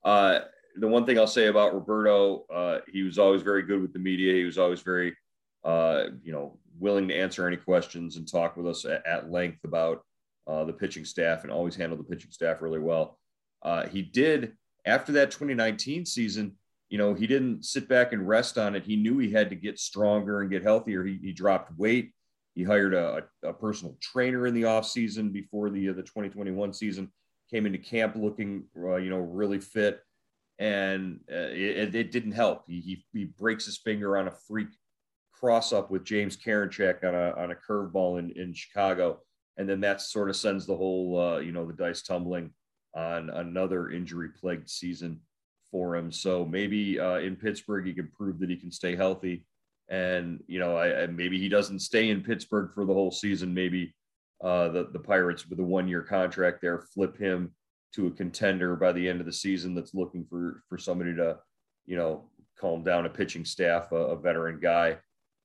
Uh, 0.03 0.39
the 0.75 0.87
one 0.87 1.05
thing 1.05 1.19
I'll 1.19 1.27
say 1.27 1.47
about 1.47 1.73
Roberto, 1.73 2.45
uh, 2.51 2.79
he 2.91 3.03
was 3.03 3.19
always 3.19 3.41
very 3.41 3.61
good 3.61 3.81
with 3.81 3.93
the 3.93 3.99
media. 3.99 4.33
He 4.33 4.43
was 4.43 4.57
always 4.57 4.81
very, 4.81 5.15
uh, 5.63 6.05
you 6.23 6.31
know, 6.31 6.57
willing 6.79 7.07
to 7.09 7.15
answer 7.15 7.47
any 7.47 7.57
questions 7.57 8.17
and 8.17 8.27
talk 8.27 8.57
with 8.57 8.67
us 8.67 8.85
at, 8.85 9.05
at 9.05 9.31
length 9.31 9.63
about 9.63 10.03
uh, 10.47 10.63
the 10.65 10.73
pitching 10.73 11.05
staff 11.05 11.43
and 11.43 11.51
always 11.51 11.75
handled 11.75 11.99
the 11.99 12.15
pitching 12.15 12.31
staff 12.31 12.61
really 12.61 12.79
well. 12.79 13.19
Uh, 13.63 13.87
he 13.87 14.01
did 14.01 14.53
after 14.85 15.13
that 15.13 15.31
2019 15.31 16.05
season. 16.05 16.53
You 16.89 16.97
know, 16.99 17.13
he 17.13 17.25
didn't 17.25 17.65
sit 17.65 17.87
back 17.87 18.13
and 18.13 18.27
rest 18.27 18.57
on 18.57 18.75
it. 18.75 18.83
He 18.83 18.95
knew 18.95 19.17
he 19.17 19.31
had 19.31 19.49
to 19.49 19.55
get 19.55 19.79
stronger 19.79 20.41
and 20.41 20.51
get 20.51 20.61
healthier. 20.61 21.03
He, 21.03 21.17
he 21.21 21.31
dropped 21.31 21.75
weight. 21.77 22.13
He 22.53 22.63
hired 22.63 22.93
a, 22.93 23.23
a 23.41 23.51
personal 23.51 23.97
trainer 23.99 24.45
in 24.45 24.53
the 24.53 24.63
offseason 24.63 25.31
before 25.31 25.71
the 25.71 25.89
uh, 25.89 25.93
the 25.93 26.03
2021 26.03 26.73
season. 26.73 27.11
Came 27.49 27.65
into 27.65 27.79
camp 27.79 28.15
looking, 28.15 28.65
uh, 28.77 28.97
you 28.97 29.09
know, 29.09 29.19
really 29.19 29.59
fit, 29.59 30.01
and 30.59 31.19
uh, 31.31 31.49
it, 31.49 31.95
it, 31.95 32.11
didn't 32.11 32.31
help. 32.31 32.63
He, 32.67 32.79
he, 32.79 33.05
he 33.11 33.25
breaks 33.25 33.65
his 33.65 33.77
finger 33.77 34.17
on 34.17 34.27
a 34.27 34.33
freak 34.47 34.69
cross 35.31 35.73
up 35.73 35.91
with 35.91 36.03
James 36.03 36.37
Karinchak 36.37 37.03
on 37.03 37.15
a 37.15 37.31
on 37.31 37.51
a 37.51 37.55
curveball 37.55 38.19
in 38.19 38.31
in 38.31 38.53
Chicago, 38.53 39.19
and 39.57 39.67
then 39.67 39.81
that 39.81 40.01
sort 40.01 40.29
of 40.29 40.35
sends 40.35 40.67
the 40.67 40.75
whole 40.75 41.19
uh, 41.19 41.37
you 41.39 41.51
know 41.51 41.65
the 41.65 41.73
dice 41.73 42.03
tumbling 42.03 42.51
on 42.95 43.29
another 43.29 43.91
injury 43.91 44.29
plagued 44.29 44.69
season 44.69 45.19
for 45.71 45.95
him. 45.95 46.11
So 46.11 46.45
maybe 46.45 46.99
uh, 46.99 47.17
in 47.17 47.35
Pittsburgh 47.35 47.85
he 47.85 47.93
can 47.93 48.09
prove 48.15 48.39
that 48.39 48.49
he 48.49 48.55
can 48.55 48.71
stay 48.71 48.95
healthy, 48.95 49.45
and 49.89 50.43
you 50.47 50.59
know 50.59 50.75
I, 50.75 51.03
I, 51.03 51.07
maybe 51.07 51.39
he 51.39 51.49
doesn't 51.49 51.79
stay 51.79 52.09
in 52.09 52.23
Pittsburgh 52.23 52.71
for 52.73 52.85
the 52.85 52.93
whole 52.93 53.11
season. 53.11 53.53
Maybe 53.53 53.95
uh, 54.43 54.69
the 54.69 54.89
the 54.91 54.99
Pirates 54.99 55.47
with 55.47 55.59
a 55.59 55.63
one 55.63 55.87
year 55.87 56.01
contract 56.01 56.61
there 56.61 56.79
flip 56.93 57.17
him 57.17 57.53
to 57.95 58.07
a 58.07 58.11
contender 58.11 58.75
by 58.75 58.91
the 58.91 59.07
end 59.07 59.19
of 59.19 59.25
the 59.25 59.33
season 59.33 59.75
that's 59.75 59.93
looking 59.93 60.25
for 60.25 60.63
for 60.69 60.77
somebody 60.77 61.15
to 61.15 61.37
you 61.85 61.95
know 61.95 62.29
calm 62.59 62.83
down 62.83 63.05
a 63.05 63.09
pitching 63.09 63.45
staff, 63.45 63.91
a, 63.91 63.95
a 63.95 64.15
veteran 64.15 64.59
guy 64.59 64.97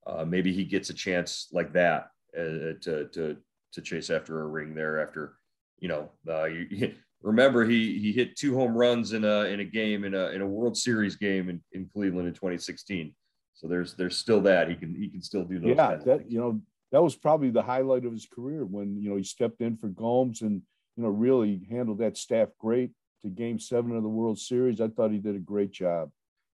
uh, 0.08 0.24
maybe 0.24 0.52
he 0.52 0.64
gets 0.64 0.90
a 0.90 0.94
chance 0.94 1.48
like 1.52 1.72
that 1.72 2.10
uh, 2.36 2.74
to 2.80 3.08
to 3.12 3.36
to 3.72 3.82
chase 3.82 4.10
after 4.10 4.40
a 4.40 4.46
ring 4.46 4.74
there. 4.74 5.00
After 5.00 5.34
you 5.78 5.88
know, 5.88 6.10
uh, 6.28 6.44
you, 6.44 6.94
remember 7.22 7.64
he 7.64 7.98
he 7.98 8.12
hit 8.12 8.36
two 8.36 8.54
home 8.54 8.76
runs 8.76 9.12
in 9.12 9.24
a 9.24 9.44
in 9.44 9.60
a 9.60 9.64
game 9.64 10.04
in 10.04 10.14
a 10.14 10.28
in 10.28 10.40
a 10.40 10.46
World 10.46 10.76
Series 10.76 11.16
game 11.16 11.48
in, 11.48 11.60
in 11.72 11.88
Cleveland 11.92 12.28
in 12.28 12.34
2016. 12.34 13.14
So 13.54 13.66
there's 13.66 13.94
there's 13.94 14.16
still 14.16 14.40
that 14.42 14.68
he 14.68 14.76
can 14.76 14.94
he 14.94 15.08
can 15.08 15.22
still 15.22 15.44
do 15.44 15.58
those. 15.58 15.76
Yeah, 15.76 15.96
that 15.96 16.30
you 16.30 16.38
know 16.38 16.60
that 16.92 17.02
was 17.02 17.16
probably 17.16 17.50
the 17.50 17.62
highlight 17.62 18.04
of 18.04 18.12
his 18.12 18.26
career 18.26 18.64
when 18.64 18.96
you 19.00 19.10
know 19.10 19.16
he 19.16 19.24
stepped 19.24 19.60
in 19.60 19.76
for 19.76 19.88
Gomes 19.88 20.42
and 20.42 20.62
you 20.96 21.02
know 21.02 21.08
really 21.08 21.66
handled 21.68 21.98
that 21.98 22.16
staff 22.16 22.48
great 22.58 22.90
to 23.22 23.28
Game 23.28 23.58
Seven 23.58 23.96
of 23.96 24.02
the 24.02 24.08
World 24.08 24.38
Series. 24.38 24.80
I 24.80 24.88
thought 24.88 25.10
he 25.10 25.18
did 25.18 25.34
a 25.34 25.40
great 25.40 25.72
job. 25.72 26.10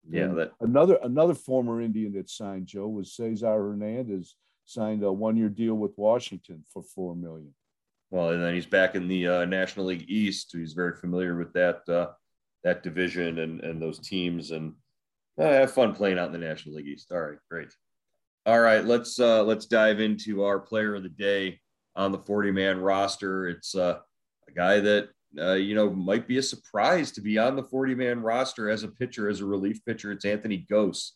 Yeah, 0.08 0.28
that 0.28 0.52
another 0.60 0.98
another 1.02 1.34
former 1.34 1.80
Indian 1.80 2.12
that 2.14 2.30
signed 2.30 2.66
Joe 2.66 2.88
was 2.88 3.14
Cesar 3.14 3.46
Hernandez 3.46 4.34
signed 4.64 5.02
a 5.02 5.12
one 5.12 5.36
year 5.36 5.48
deal 5.48 5.74
with 5.74 5.92
Washington 5.96 6.64
for 6.72 6.82
four 6.82 7.14
million. 7.14 7.54
Well, 8.10 8.30
and 8.30 8.42
then 8.42 8.54
he's 8.54 8.66
back 8.66 8.94
in 8.94 9.08
the 9.08 9.26
uh, 9.26 9.44
National 9.44 9.86
League 9.86 10.08
East. 10.08 10.50
He's 10.52 10.72
very 10.72 10.94
familiar 10.96 11.36
with 11.36 11.52
that 11.54 11.88
uh, 11.88 12.08
that 12.62 12.82
division 12.82 13.38
and 13.38 13.60
and 13.60 13.80
those 13.80 13.98
teams, 13.98 14.50
and 14.50 14.74
uh, 15.38 15.44
have 15.44 15.72
fun 15.72 15.94
playing 15.94 16.18
out 16.18 16.26
in 16.26 16.32
the 16.32 16.46
National 16.46 16.76
League 16.76 16.88
East. 16.88 17.10
All 17.10 17.20
right, 17.20 17.38
great. 17.50 17.68
All 18.46 18.60
right, 18.60 18.84
let's 18.84 19.18
uh, 19.18 19.42
let's 19.42 19.66
dive 19.66 20.00
into 20.00 20.44
our 20.44 20.60
player 20.60 20.94
of 20.94 21.02
the 21.02 21.08
day 21.08 21.60
on 21.96 22.12
the 22.12 22.18
40 22.18 22.50
man 22.52 22.80
roster. 22.80 23.48
It's 23.48 23.74
uh, 23.74 23.98
a 24.48 24.52
guy 24.52 24.80
that 24.80 25.08
uh, 25.38 25.54
you 25.54 25.74
know, 25.74 25.90
might 25.90 26.28
be 26.28 26.38
a 26.38 26.42
surprise 26.42 27.10
to 27.12 27.20
be 27.20 27.38
on 27.38 27.56
the 27.56 27.62
40 27.62 27.94
man 27.94 28.20
roster 28.20 28.70
as 28.70 28.82
a 28.82 28.88
pitcher, 28.88 29.28
as 29.28 29.40
a 29.40 29.46
relief 29.46 29.84
pitcher. 29.84 30.12
It's 30.12 30.24
Anthony 30.24 30.66
Gose, 30.70 31.10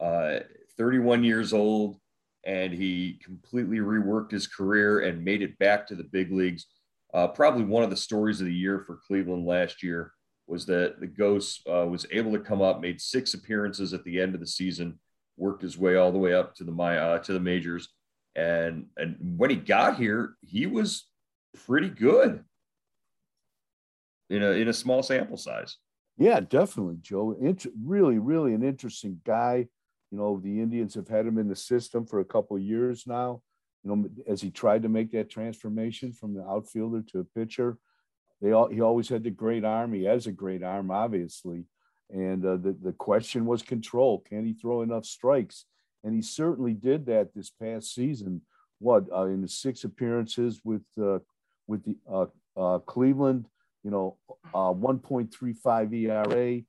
uh, 0.00 0.40
31 0.78 1.24
years 1.24 1.52
old, 1.52 1.98
and 2.44 2.72
he 2.72 3.20
completely 3.22 3.78
reworked 3.78 4.30
his 4.30 4.46
career 4.46 5.00
and 5.00 5.24
made 5.24 5.42
it 5.42 5.58
back 5.58 5.86
to 5.86 5.94
the 5.94 6.04
big 6.04 6.32
leagues. 6.32 6.66
Uh, 7.12 7.26
probably 7.26 7.64
one 7.64 7.82
of 7.82 7.90
the 7.90 7.96
stories 7.96 8.40
of 8.40 8.46
the 8.46 8.54
year 8.54 8.84
for 8.86 9.00
Cleveland 9.06 9.46
last 9.46 9.82
year 9.82 10.12
was 10.46 10.66
that 10.66 11.00
the 11.00 11.06
Gose 11.06 11.60
uh, 11.68 11.86
was 11.86 12.06
able 12.10 12.32
to 12.32 12.38
come 12.38 12.60
up, 12.60 12.80
made 12.80 13.00
six 13.00 13.34
appearances 13.34 13.92
at 13.94 14.04
the 14.04 14.20
end 14.20 14.34
of 14.34 14.40
the 14.40 14.46
season, 14.46 14.98
worked 15.36 15.62
his 15.62 15.78
way 15.78 15.96
all 15.96 16.12
the 16.12 16.18
way 16.18 16.34
up 16.34 16.54
to 16.56 16.64
the 16.64 16.72
my 16.72 16.98
uh, 16.98 17.18
to 17.20 17.32
the 17.32 17.40
majors, 17.40 17.88
and 18.34 18.86
and 18.96 19.16
when 19.36 19.50
he 19.50 19.56
got 19.56 19.96
here, 19.96 20.34
he 20.40 20.66
was 20.66 21.08
pretty 21.66 21.88
good 21.88 22.44
in 24.28 24.42
a 24.42 24.50
in 24.50 24.68
a 24.68 24.72
small 24.72 25.02
sample 25.02 25.36
size. 25.36 25.76
Yeah, 26.18 26.40
definitely, 26.40 26.98
Joe. 27.00 27.36
Really, 27.82 28.18
really 28.18 28.52
an 28.54 28.62
interesting 28.62 29.20
guy. 29.24 29.68
You 30.10 30.18
know, 30.18 30.40
the 30.42 30.60
Indians 30.60 30.94
have 30.94 31.08
had 31.08 31.26
him 31.26 31.38
in 31.38 31.48
the 31.48 31.56
system 31.56 32.06
for 32.06 32.20
a 32.20 32.24
couple 32.24 32.58
years 32.58 33.06
now. 33.06 33.42
You 33.84 33.90
know, 33.94 34.08
as 34.26 34.40
he 34.42 34.50
tried 34.50 34.82
to 34.82 34.88
make 34.88 35.12
that 35.12 35.30
transformation 35.30 36.12
from 36.12 36.34
the 36.34 36.44
outfielder 36.44 37.02
to 37.12 37.20
a 37.20 37.24
pitcher, 37.24 37.78
they 38.42 38.52
all 38.52 38.68
he 38.68 38.80
always 38.80 39.08
had 39.08 39.24
the 39.24 39.30
great 39.30 39.64
arm. 39.64 39.92
He 39.92 40.04
has 40.04 40.26
a 40.26 40.32
great 40.32 40.62
arm, 40.62 40.90
obviously, 40.90 41.64
and 42.10 42.44
uh, 42.44 42.56
the 42.56 42.76
the 42.82 42.92
question 42.92 43.46
was 43.46 43.62
control. 43.62 44.18
Can 44.20 44.44
he 44.44 44.52
throw 44.52 44.82
enough 44.82 45.04
strikes? 45.04 45.64
And 46.02 46.14
he 46.14 46.22
certainly 46.22 46.72
did 46.72 47.06
that 47.06 47.34
this 47.34 47.50
past 47.50 47.94
season. 47.94 48.42
What 48.78 49.04
uh, 49.14 49.26
in 49.26 49.42
the 49.42 49.48
six 49.48 49.84
appearances 49.84 50.60
with 50.64 50.84
uh, 51.00 51.18
with 51.66 51.84
the 51.84 51.96
uh, 52.10 52.26
uh, 52.56 52.78
Cleveland, 52.80 53.46
you 53.84 53.90
know, 53.90 54.16
uh, 54.54 54.72
1.35 54.72 55.94
ERA, 55.94 56.62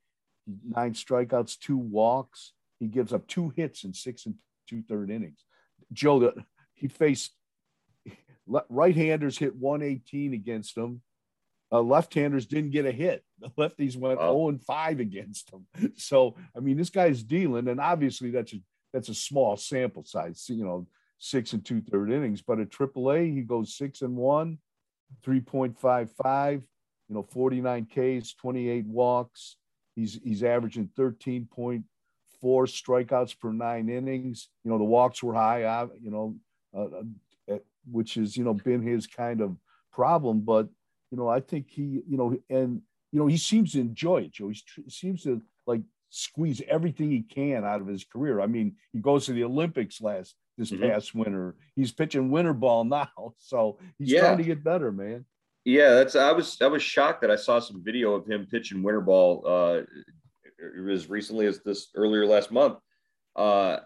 nine 0.68 0.94
strikeouts, 0.94 1.60
two 1.60 1.78
walks. 1.78 2.54
He 2.82 2.88
gives 2.88 3.14
up 3.14 3.28
two 3.28 3.54
hits 3.56 3.86
in 3.86 3.94
six 3.94 4.26
and 4.26 4.36
two 4.68 4.82
third 4.82 5.10
innings. 5.10 5.46
Joe, 5.94 6.34
he 6.74 6.88
faced 6.88 7.32
right-handers 8.70 9.38
hit 9.38 9.56
118 9.56 10.34
against 10.34 10.76
him. 10.76 11.02
Uh, 11.72 11.82
left-handers 11.82 12.46
didn't 12.46 12.72
get 12.72 12.86
a 12.86 12.92
hit. 12.92 13.24
The 13.40 13.50
lefties 13.52 13.96
went 13.96 14.20
wow. 14.20 14.34
0 14.34 14.50
and 14.50 14.62
5 14.62 15.00
against 15.00 15.52
him. 15.54 15.94
So, 15.96 16.36
I 16.56 16.60
mean, 16.60 16.76
this 16.76 16.90
guy's 16.90 17.24
dealing, 17.24 17.70
and 17.70 17.80
obviously 17.80 18.32
that's 18.32 18.54
a 18.54 18.58
that's 18.92 19.08
a 19.08 19.16
small 19.16 19.56
sample 19.56 20.04
size. 20.04 20.46
You 20.50 20.66
know, 20.66 20.88
six 21.18 21.54
and 21.54 21.64
two 21.64 21.80
third 21.82 22.12
innings. 22.12 22.42
But 22.42 22.60
at 22.60 22.72
AAA, 22.72 23.34
he 23.34 23.42
goes 23.42 23.78
six 23.78 24.02
and 24.02 24.18
one, 24.18 24.58
3.55 25.26 26.64
you 27.12 27.16
know, 27.16 27.24
49 27.24 27.88
Ks, 27.88 28.34
28 28.36 28.86
walks. 28.88 29.58
He's 29.96 30.18
he's 30.24 30.44
averaging 30.44 30.90
13.4 32.44 33.06
strikeouts 33.08 33.40
per 33.40 33.52
nine 33.52 33.90
innings. 33.90 34.50
You 34.64 34.72
know, 34.72 34.78
the 34.78 34.84
walks 34.84 35.22
were 35.24 35.34
high, 35.34 35.88
you 36.02 36.12
know, 36.12 36.36
uh, 36.76 37.54
uh 37.54 37.58
which 37.90 38.16
has, 38.16 38.38
you 38.38 38.44
know, 38.44 38.54
been 38.54 38.82
his 38.82 39.08
kind 39.08 39.42
of 39.42 39.56
problem. 39.92 40.42
But, 40.42 40.68
you 41.12 41.18
know, 41.18 41.28
I 41.28 41.40
think 41.40 41.68
he, 41.70 42.04
you 42.08 42.18
know, 42.18 42.38
and, 42.50 42.82
you 43.12 43.20
know, 43.20 43.28
he 43.28 43.38
seems 43.38 43.74
to 43.74 43.80
enjoy 43.80 44.24
it, 44.24 44.32
Joe. 44.32 44.50
He 44.50 44.90
seems 44.90 45.24
to 45.24 45.42
like 45.66 45.82
squeeze 46.10 46.62
everything 46.68 47.12
he 47.12 47.22
can 47.22 47.66
out 47.66 47.82
of 47.82 47.88
his 47.88 48.04
career. 48.04 48.42
I 48.42 48.48
mean, 48.48 48.76
he 48.94 49.00
goes 49.00 49.26
to 49.26 49.34
the 49.34 49.44
Olympics 49.44 50.02
last 50.02 50.36
this 50.58 50.72
mm-hmm. 50.72 50.90
past 50.90 51.16
winter. 51.16 51.56
He's 51.76 51.92
pitching 51.92 52.32
winter 52.32 52.54
ball 52.54 52.84
now. 52.86 53.34
So 53.40 53.80
he's 53.98 54.12
yeah. 54.12 54.22
trying 54.22 54.38
to 54.38 54.44
get 54.44 54.64
better, 54.64 54.92
man. 54.92 55.26
Yeah, 55.64 55.92
that's 55.92 56.16
I 56.16 56.32
was 56.32 56.58
I 56.60 56.68
was 56.68 56.82
shocked 56.82 57.22
that 57.22 57.30
I 57.30 57.36
saw 57.36 57.60
some 57.60 57.84
video 57.84 58.16
of 58.16 58.26
him 58.26 58.48
pitching 58.50 58.82
winter 58.82 59.02
ball 59.02 59.44
uh, 59.46 59.82
as 60.92 61.10
recently 61.10 61.46
as 61.46 61.60
this 61.60 61.88
earlier 61.96 62.26
last 62.26 62.52
month. 62.52 62.78
Uh, 63.36 63.78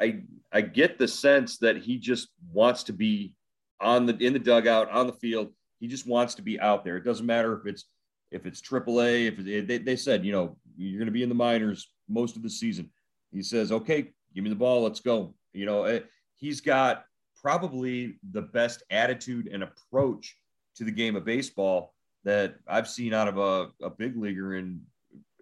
I 0.00 0.22
I 0.52 0.62
get 0.62 0.98
the 0.98 1.08
sense 1.08 1.58
that 1.58 1.76
he 1.76 1.98
just 1.98 2.28
wants 2.52 2.84
to 2.84 2.92
be 2.92 3.34
on 3.80 4.06
the 4.06 4.16
in 4.16 4.32
the 4.32 4.38
dugout 4.38 4.90
on 4.90 5.06
the 5.06 5.12
field. 5.12 5.52
He 5.78 5.86
just 5.88 6.06
wants 6.06 6.34
to 6.36 6.42
be 6.42 6.58
out 6.60 6.84
there. 6.84 6.96
It 6.96 7.04
doesn't 7.04 7.26
matter 7.26 7.58
if 7.58 7.66
it's 7.66 7.84
if 8.30 8.46
it's 8.46 8.60
AAA. 8.60 9.28
If 9.28 9.38
it, 9.46 9.66
they 9.66 9.78
they 9.78 9.96
said 9.96 10.24
you 10.24 10.32
know 10.32 10.56
you're 10.76 10.98
going 10.98 11.06
to 11.06 11.12
be 11.12 11.22
in 11.22 11.28
the 11.28 11.34
minors 11.34 11.92
most 12.08 12.36
of 12.36 12.42
the 12.42 12.50
season. 12.50 12.90
He 13.32 13.42
says, 13.42 13.70
okay, 13.70 14.12
give 14.34 14.44
me 14.44 14.50
the 14.50 14.56
ball, 14.56 14.82
let's 14.82 15.00
go. 15.00 15.34
You 15.52 15.66
know, 15.66 15.84
eh, 15.84 16.00
he's 16.36 16.60
got 16.60 17.04
probably 17.40 18.18
the 18.32 18.42
best 18.42 18.82
attitude 18.90 19.48
and 19.52 19.62
approach 19.62 20.36
to 20.76 20.84
the 20.84 20.90
game 20.90 21.16
of 21.16 21.24
baseball 21.24 21.94
that 22.24 22.56
I've 22.66 22.88
seen 22.88 23.14
out 23.14 23.28
of 23.28 23.38
a, 23.38 23.70
a 23.84 23.90
big 23.90 24.16
leaguer 24.16 24.56
in 24.56 24.82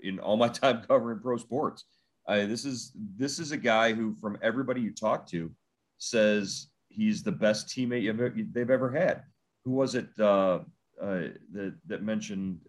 in 0.02 0.18
all 0.18 0.36
my 0.36 0.48
time 0.62 0.82
covering 0.86 1.20
pro 1.20 1.36
sports. 1.36 1.84
This 2.26 2.64
is 2.64 2.92
this 3.16 3.38
is 3.38 3.52
a 3.52 3.56
guy 3.56 3.94
who, 3.94 4.14
from 4.14 4.38
everybody 4.42 4.80
you 4.80 4.92
talk 4.92 5.26
to, 5.28 5.50
says 5.98 6.68
he's 6.88 7.22
the 7.22 7.32
best 7.32 7.68
teammate 7.68 8.52
they've 8.52 8.70
ever 8.70 8.90
had. 8.90 9.22
Who 9.64 9.72
was 9.72 9.94
it 9.94 10.08
uh, 10.18 10.60
uh, 11.00 11.28
that 11.52 11.74
that 11.86 12.02
mentioned 12.02 12.60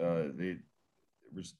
uh, 0.00 0.32
the 0.36 0.58
was 1.34 1.54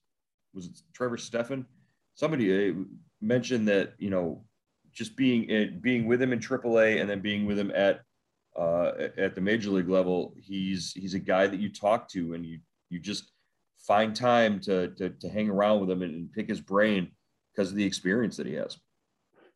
was 0.55 0.67
it 0.67 0.81
Trevor 0.95 1.17
Stephan? 1.17 1.67
Somebody 2.15 2.71
uh, 2.71 2.75
mentioned 3.21 3.69
that 3.69 3.95
you 3.99 4.11
know 4.11 4.45
just 4.93 5.17
being 5.17 5.51
uh, 5.51 5.77
being 5.81 6.07
with 6.07 6.21
him 6.21 6.33
in 6.33 6.41
AAA 6.41 7.01
and 7.01 7.09
then 7.09 7.21
being 7.21 7.47
with 7.47 7.59
him 7.59 7.71
at 7.73 8.01
at 9.19 9.35
the 9.35 9.41
major 9.41 9.71
league 9.71 9.89
level, 9.89 10.35
he's 10.41 10.93
he's 10.93 11.15
a 11.15 11.19
guy 11.19 11.47
that 11.47 11.61
you 11.61 11.69
talk 11.69 12.09
to 12.09 12.35
and 12.35 12.47
you 12.47 12.59
you 12.89 12.99
just 12.99 13.33
find 13.87 14.15
time 14.15 14.61
to 14.61 14.89
to, 14.89 15.11
to 15.11 15.29
hang 15.29 15.49
around 15.49 15.81
with 15.81 15.91
him 15.91 16.03
and, 16.03 16.15
and 16.15 16.33
pick 16.33 16.49
his 16.49 16.61
brain 16.61 17.11
because 17.55 17.71
of 17.71 17.77
the 17.77 17.85
experience 17.85 18.37
that 18.37 18.47
he 18.47 18.55
has. 18.55 18.79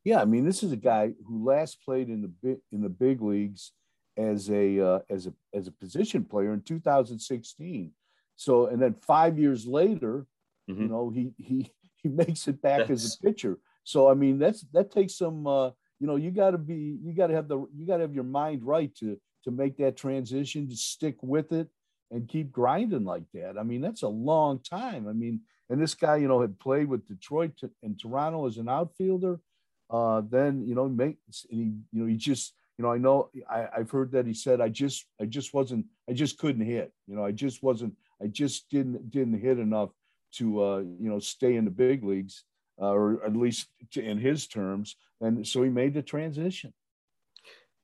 Yeah, 0.04 0.20
I 0.20 0.24
mean, 0.24 0.46
this 0.46 0.62
is 0.62 0.72
a 0.72 0.76
guy 0.76 1.12
who 1.26 1.44
last 1.44 1.82
played 1.84 2.08
in 2.08 2.22
the 2.22 2.28
big 2.28 2.58
in 2.72 2.82
the 2.82 2.88
big 2.88 3.20
leagues 3.20 3.72
as 4.16 4.50
a 4.50 4.80
uh, 4.80 4.98
as 5.10 5.26
a 5.26 5.34
as 5.54 5.66
a 5.66 5.72
position 5.72 6.24
player 6.24 6.52
in 6.52 6.62
2016. 6.62 7.92
So, 8.36 8.66
and 8.66 8.80
then 8.80 8.94
five 9.06 9.38
years 9.38 9.66
later, 9.66 10.26
mm-hmm. 10.70 10.82
you 10.82 10.88
know, 10.88 11.10
he 11.10 11.34
he 11.36 11.70
he 11.96 12.08
makes 12.08 12.48
it 12.48 12.62
back 12.62 12.88
that's... 12.88 13.04
as 13.04 13.18
a 13.20 13.26
pitcher. 13.26 13.58
So, 13.84 14.10
I 14.10 14.14
mean, 14.14 14.38
that's 14.38 14.62
that 14.72 14.90
takes 14.90 15.16
some. 15.16 15.46
Uh, 15.46 15.70
you 15.98 16.06
know, 16.06 16.16
you 16.16 16.30
got 16.30 16.52
to 16.52 16.58
be 16.58 16.98
you 17.02 17.12
got 17.12 17.26
to 17.26 17.34
have 17.34 17.48
the 17.48 17.66
you 17.74 17.86
got 17.86 17.98
to 17.98 18.02
have 18.02 18.14
your 18.14 18.24
mind 18.24 18.64
right 18.64 18.94
to 18.96 19.20
to 19.44 19.50
make 19.50 19.76
that 19.76 19.98
transition 19.98 20.68
to 20.68 20.76
stick 20.76 21.16
with 21.22 21.52
it 21.52 21.68
and 22.10 22.28
keep 22.28 22.50
grinding 22.50 23.04
like 23.04 23.24
that. 23.34 23.56
I 23.58 23.62
mean, 23.62 23.80
that's 23.80 24.02
a 24.02 24.08
long 24.08 24.58
time. 24.58 25.08
I 25.08 25.12
mean, 25.12 25.40
and 25.68 25.80
this 25.80 25.94
guy, 25.94 26.16
you 26.16 26.28
know, 26.28 26.40
had 26.40 26.58
played 26.58 26.88
with 26.88 27.06
Detroit 27.06 27.52
and 27.82 27.98
Toronto 27.98 28.46
as 28.46 28.56
an 28.56 28.68
outfielder. 28.68 29.40
Uh, 29.88 30.22
then, 30.28 30.66
you 30.66 30.74
know, 30.74 30.88
make 30.88 31.16
he, 31.48 31.72
you 31.92 32.00
know, 32.00 32.06
he 32.06 32.16
just, 32.16 32.54
you 32.78 32.84
know, 32.84 32.92
I 32.92 32.98
know 32.98 33.30
I, 33.48 33.68
I've 33.76 33.90
heard 33.90 34.12
that 34.12 34.26
he 34.26 34.34
said, 34.34 34.60
I 34.60 34.68
just, 34.68 35.06
I 35.20 35.26
just 35.26 35.52
wasn't, 35.52 35.86
I 36.08 36.12
just 36.12 36.38
couldn't 36.38 36.64
hit. 36.64 36.92
You 37.06 37.16
know, 37.16 37.24
I 37.24 37.32
just 37.32 37.62
wasn't, 37.62 37.94
I 38.22 38.26
just 38.26 38.68
didn't 38.70 39.10
didn't 39.10 39.40
hit 39.40 39.58
enough 39.58 39.90
to, 40.34 40.62
uh, 40.62 40.78
you 40.78 41.10
know, 41.10 41.18
stay 41.18 41.56
in 41.56 41.64
the 41.64 41.70
big 41.72 42.04
leagues, 42.04 42.44
uh, 42.80 42.92
or 42.92 43.24
at 43.24 43.36
least 43.36 43.66
to, 43.92 44.02
in 44.02 44.18
his 44.18 44.46
terms. 44.46 44.96
And 45.20 45.46
so 45.46 45.62
he 45.62 45.70
made 45.70 45.94
the 45.94 46.02
transition. 46.02 46.72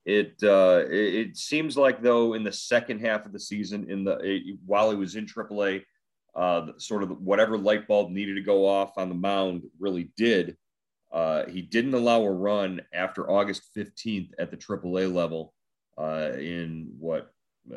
It 0.06 0.36
uh, 0.44 0.84
it, 0.88 1.36
seems 1.36 1.76
like 1.76 2.00
though 2.00 2.34
in 2.34 2.44
the 2.44 2.52
second 2.52 3.00
half 3.00 3.26
of 3.26 3.32
the 3.32 3.40
season, 3.40 3.90
in 3.90 4.04
the 4.04 4.18
it, 4.22 4.56
while 4.64 4.88
he 4.90 4.96
was 4.96 5.16
in 5.16 5.26
AAA, 5.26 5.82
uh, 6.36 6.68
sort 6.78 7.02
of 7.02 7.20
whatever 7.20 7.58
light 7.58 7.88
bulb 7.88 8.10
needed 8.10 8.36
to 8.36 8.40
go 8.40 8.68
off 8.68 8.96
on 8.96 9.08
the 9.08 9.16
mound 9.16 9.64
really 9.80 10.12
did. 10.16 10.56
Uh, 11.12 11.44
he 11.46 11.60
didn't 11.60 11.94
allow 11.94 12.22
a 12.22 12.30
run 12.30 12.80
after 12.92 13.28
August 13.28 13.62
15th 13.76 14.30
at 14.38 14.52
the 14.52 14.56
AAA 14.56 15.12
level. 15.12 15.52
Uh, 15.98 16.32
in 16.38 16.92
what 16.98 17.32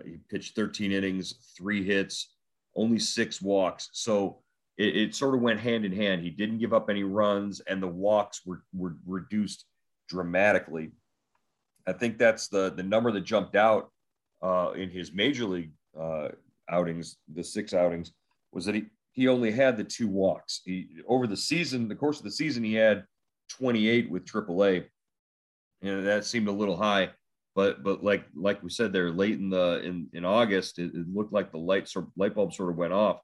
he 0.05 0.17
pitched 0.29 0.55
13 0.55 0.91
innings, 0.91 1.36
three 1.57 1.83
hits, 1.83 2.36
only 2.75 3.00
six 3.00 3.41
walks. 3.41 3.89
So 3.93 4.41
it, 4.77 4.95
it, 4.95 5.15
sort 5.15 5.36
of 5.36 5.41
went 5.41 5.59
hand 5.59 5.86
in 5.86 5.93
hand. 5.93 6.21
He 6.21 6.29
didn't 6.29 6.59
give 6.59 6.74
up 6.74 6.89
any 6.89 7.03
runs, 7.03 7.59
and 7.62 7.81
the 7.81 7.88
walks 7.88 8.45
were 8.45 8.63
were 8.74 8.98
reduced 9.07 9.65
dramatically. 10.09 10.91
I 11.89 11.93
think 11.93 12.17
that's 12.17 12.48
the 12.48 12.69
the 12.69 12.84
number 12.84 13.12
that 13.12 13.22
jumped 13.22 13.55
out 13.55 13.89
uh, 14.41 14.72
in 14.75 14.89
his 14.89 15.12
major 15.12 15.46
league 15.46 15.72
uh, 16.00 16.29
outings, 16.69 17.17
the 17.34 17.43
six 17.43 17.74
outings, 17.74 18.12
was 18.51 18.65
that 18.65 18.75
he 18.75 18.86
he 19.12 19.27
only 19.27 19.51
had 19.51 19.75
the 19.75 19.84
two 19.84 20.08
walks. 20.08 20.62
He 20.63 20.88
over 21.08 21.25
the 21.25 21.38
season, 21.38 21.88
the 21.88 21.96
course 21.96 22.19
of 22.19 22.24
the 22.24 22.31
season, 22.31 22.63
he 22.63 22.75
had 22.75 23.05
28 23.50 24.10
with 24.12 24.25
AAA, 24.25 24.86
and 25.81 26.05
that 26.05 26.25
seemed 26.25 26.48
a 26.48 26.53
little 26.53 26.77
high. 26.77 27.10
But 27.55 27.84
but 27.84 28.03
like 28.03 28.25
like 28.36 28.62
we 28.62 28.69
said 28.69 28.93
there, 28.93 29.12
late 29.12 29.39
in 29.39 29.50
the 29.50 29.81
in 29.84 30.08
in 30.13 30.25
August, 30.25 30.77
it, 30.77 30.93
it 30.93 31.08
looked 31.12 31.34
like 31.34 31.51
the 31.51 31.58
light 31.58 31.89
sort 31.89 32.05
light 32.15 32.36
bulb 32.36 32.53
sort 32.53 32.69
of 32.69 32.77
went 32.77 32.93
off. 32.93 33.19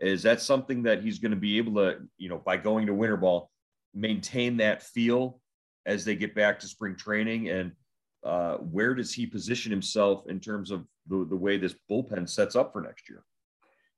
Is 0.00 0.22
that 0.24 0.40
something 0.40 0.82
that 0.84 1.02
he's 1.02 1.18
going 1.18 1.32
to 1.32 1.36
be 1.36 1.58
able 1.58 1.74
to, 1.74 1.98
you 2.18 2.28
know, 2.28 2.38
by 2.38 2.56
going 2.56 2.86
to 2.86 2.94
winter 2.94 3.16
ball, 3.16 3.50
maintain 3.94 4.56
that 4.58 4.82
feel 4.82 5.40
as 5.86 6.04
they 6.04 6.14
get 6.14 6.34
back 6.34 6.60
to 6.60 6.68
spring 6.68 6.94
training 6.94 7.48
and 7.48 7.72
uh, 8.24 8.56
where 8.56 8.94
does 8.94 9.12
he 9.14 9.26
position 9.26 9.70
himself 9.70 10.24
in 10.28 10.40
terms 10.40 10.70
of 10.70 10.84
the, 11.06 11.26
the 11.28 11.36
way 11.36 11.56
this 11.56 11.74
bullpen 11.90 12.28
sets 12.28 12.56
up 12.56 12.72
for 12.72 12.80
next 12.80 13.08
year? 13.08 13.24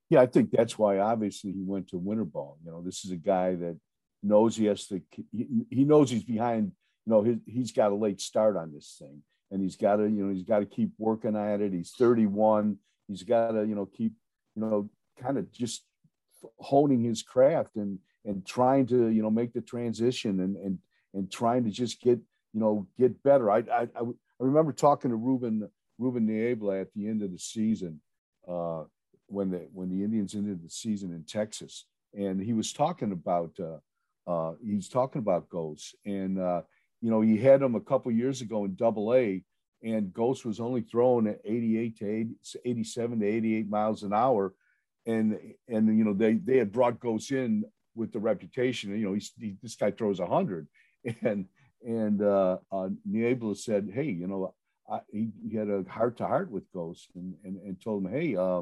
Yeah, 0.09 0.21
I 0.21 0.25
think 0.25 0.51
that's 0.51 0.77
why 0.77 0.99
obviously 0.99 1.51
he 1.51 1.63
went 1.63 1.87
to 1.89 1.97
winter 1.97 2.25
ball. 2.25 2.57
You 2.63 2.71
know, 2.71 2.81
this 2.81 3.05
is 3.05 3.11
a 3.11 3.15
guy 3.15 3.55
that 3.55 3.77
knows 4.21 4.55
he 4.55 4.65
has 4.65 4.85
to, 4.87 5.01
he, 5.31 5.47
he 5.69 5.83
knows 5.83 6.11
he's 6.11 6.23
behind, 6.23 6.71
you 7.05 7.11
know, 7.13 7.23
he, 7.23 7.39
he's 7.45 7.71
got 7.71 7.91
a 7.91 7.95
late 7.95 8.21
start 8.21 8.57
on 8.57 8.73
this 8.73 8.97
thing 8.99 9.23
and 9.51 9.61
he's 9.61 9.75
got 9.75 9.97
to, 9.97 10.03
you 10.03 10.25
know, 10.25 10.33
he's 10.33 10.43
got 10.43 10.59
to 10.59 10.65
keep 10.65 10.91
working 10.97 11.35
at 11.35 11.61
it. 11.61 11.73
He's 11.73 11.91
31. 11.91 12.77
He's 13.07 13.23
got 13.23 13.51
to, 13.51 13.65
you 13.65 13.75
know, 13.75 13.85
keep, 13.85 14.13
you 14.55 14.61
know, 14.61 14.89
kind 15.21 15.37
of 15.37 15.51
just 15.51 15.83
honing 16.59 17.03
his 17.03 17.23
craft 17.23 17.75
and, 17.75 17.99
and 18.25 18.45
trying 18.45 18.87
to, 18.87 19.07
you 19.09 19.21
know, 19.21 19.31
make 19.31 19.53
the 19.53 19.61
transition 19.61 20.39
and, 20.41 20.55
and, 20.57 20.77
and 21.13 21.31
trying 21.31 21.63
to 21.63 21.69
just 21.69 22.01
get, 22.01 22.19
you 22.53 22.59
know, 22.59 22.87
get 22.97 23.21
better. 23.23 23.49
I, 23.49 23.59
I, 23.59 23.87
I 23.95 24.03
remember 24.39 24.71
talking 24.71 25.11
to 25.11 25.17
Ruben, 25.17 25.69
Ruben 25.97 26.25
Niebla 26.25 26.81
at 26.81 26.93
the 26.93 27.07
end 27.07 27.21
of 27.21 27.31
the 27.31 27.39
season, 27.39 28.01
uh, 28.47 28.83
when 29.27 29.51
the, 29.51 29.67
when 29.73 29.89
the 29.89 30.03
Indians 30.03 30.35
ended 30.35 30.63
the 30.63 30.69
season 30.69 31.11
in 31.11 31.23
Texas. 31.23 31.85
And 32.13 32.41
he 32.41 32.53
was 32.53 32.73
talking 32.73 33.11
about, 33.11 33.57
uh, 33.59 33.77
uh, 34.29 34.53
he's 34.63 34.89
talking 34.89 35.19
about 35.19 35.49
Gose. 35.49 35.93
And, 36.05 36.39
uh, 36.39 36.61
you 37.01 37.09
know, 37.09 37.21
he 37.21 37.37
had 37.37 37.61
him 37.61 37.75
a 37.75 37.81
couple 37.81 38.11
years 38.11 38.41
ago 38.41 38.65
in 38.65 38.75
double 38.75 39.13
A 39.13 39.43
and 39.83 40.13
Gose 40.13 40.45
was 40.45 40.59
only 40.59 40.81
throwing 40.81 41.27
at 41.27 41.41
88 41.43 41.97
to 41.97 42.09
80, 42.09 42.35
87 42.65 43.19
to 43.19 43.25
88 43.25 43.69
miles 43.69 44.03
an 44.03 44.13
hour. 44.13 44.53
And, 45.05 45.39
and, 45.67 45.97
you 45.97 46.03
know, 46.03 46.13
they, 46.13 46.33
they 46.33 46.57
had 46.57 46.71
brought 46.71 46.99
Gose 46.99 47.31
in 47.31 47.63
with 47.95 48.11
the 48.13 48.19
reputation, 48.19 48.97
you 48.97 49.05
know, 49.05 49.13
he's, 49.13 49.31
he, 49.37 49.55
this 49.61 49.75
guy 49.75 49.91
throws 49.91 50.19
a 50.19 50.27
hundred 50.27 50.67
and, 51.21 51.45
and 51.85 52.21
uh, 52.21 52.57
uh, 52.71 52.89
Niebla 53.05 53.55
said, 53.55 53.89
"Hey, 53.93 54.09
you 54.11 54.27
know, 54.27 54.53
I, 54.91 54.99
he, 55.11 55.29
he, 55.49 55.55
had 55.55 55.69
a 55.69 55.83
heart 55.87 56.17
to 56.17 56.27
heart 56.27 56.51
with 56.51 56.71
Gose 56.73 57.07
and, 57.15 57.33
and, 57.43 57.57
and 57.61 57.81
told 57.81 58.05
him, 58.05 58.11
hey, 58.11 58.35
uh, 58.35 58.61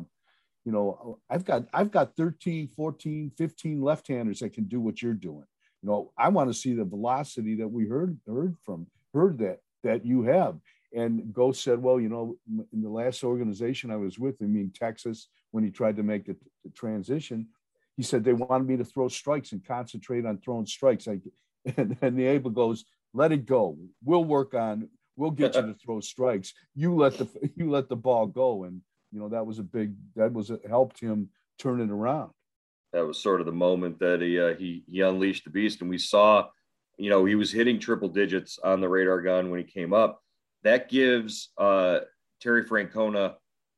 you 0.64 0.72
know, 0.72 1.20
I've 1.30 1.44
got 1.44 1.66
I've 1.74 1.92
got 1.92 2.16
13, 2.16 2.70
14, 2.76 3.32
15 3.36 3.82
left-handers 3.82 4.40
that 4.40 4.54
can 4.54 4.66
do 4.66 4.80
what 4.80 5.02
you're 5.02 5.14
doing. 5.14 5.46
You 5.82 5.90
know, 5.90 6.12
I 6.18 6.30
want 6.30 6.50
to 6.50 6.54
see 6.54 6.74
the 6.74 6.84
velocity 6.84 7.56
that 7.56 7.68
we 7.68 7.88
heard 7.88 8.18
heard 8.28 8.56
from 8.64 8.88
heard 9.14 9.40
that 9.40 9.60
that 9.84 10.06
you 10.06 10.24
have." 10.24 10.58
And 10.94 11.22
Gose 11.34 11.58
said, 11.58 11.82
"Well, 11.82 12.00
you 12.00 12.10
know, 12.10 12.38
in 12.74 12.82
the 12.82 12.90
last 12.90 13.24
organization 13.24 13.90
I 13.90 13.96
was 13.96 14.20
with, 14.20 14.36
I 14.42 14.46
mean 14.46 14.72
Texas, 14.74 15.30
when 15.52 15.64
he 15.64 15.72
tried 15.72 15.96
to 15.98 16.04
make 16.04 16.26
the, 16.26 16.36
the 16.64 16.72
transition." 16.72 17.48
He 17.98 18.04
said 18.04 18.24
they 18.24 18.34
wanted 18.34 18.66
me 18.66 18.78
to 18.78 18.86
throw 18.86 19.10
strikes 19.10 19.52
and 19.52 19.66
concentrate 19.66 20.26
on 20.26 20.38
throwing 20.38 20.66
strikes. 20.66 21.08
I, 21.08 21.20
and, 21.78 21.98
and 22.02 22.16
Niebla 22.16 22.52
goes, 22.52 22.86
let 23.14 23.32
it 23.32 23.46
go. 23.46 23.78
We'll 24.04 24.24
work 24.24 24.54
on. 24.54 24.90
We'll 25.16 25.32
get 25.32 25.56
you 25.56 25.62
to 25.62 25.74
throw 25.74 26.00
strikes. 26.00 26.54
You 26.76 26.96
let 26.96 27.18
the 27.18 27.28
you 27.56 27.70
let 27.70 27.90
the 27.90 27.96
ball 27.96 28.28
go, 28.28 28.64
and 28.64 28.82
you 29.12 29.20
know 29.20 29.30
that 29.30 29.46
was 29.46 29.60
a 29.60 29.64
big 29.64 29.94
that 30.16 30.32
was 30.32 30.50
it 30.50 30.62
helped 30.68 31.00
him 31.00 31.30
turn 31.58 31.82
it 31.82 31.92
around. 31.92 32.32
That 32.94 33.06
was 33.06 33.22
sort 33.22 33.40
of 33.40 33.46
the 33.46 33.52
moment 33.52 34.00
that 34.00 34.22
he 34.22 34.40
uh, 34.40 34.56
he 34.56 34.84
he 34.88 35.02
unleashed 35.02 35.44
the 35.44 35.52
beast, 35.52 35.82
and 35.82 35.90
we 35.90 35.98
saw, 35.98 36.48
you 36.98 37.10
know, 37.10 37.26
he 37.26 37.36
was 37.36 37.52
hitting 37.52 37.80
triple 37.80 38.10
digits 38.10 38.58
on 38.64 38.82
the 38.82 38.90
radar 38.90 39.22
gun 39.22 39.52
when 39.52 39.60
he 39.60 39.66
came 39.66 39.94
up. 39.94 40.22
That 40.64 40.90
gives 40.90 41.50
uh, 41.58 42.00
Terry 42.42 42.66
Francona, 42.66 43.36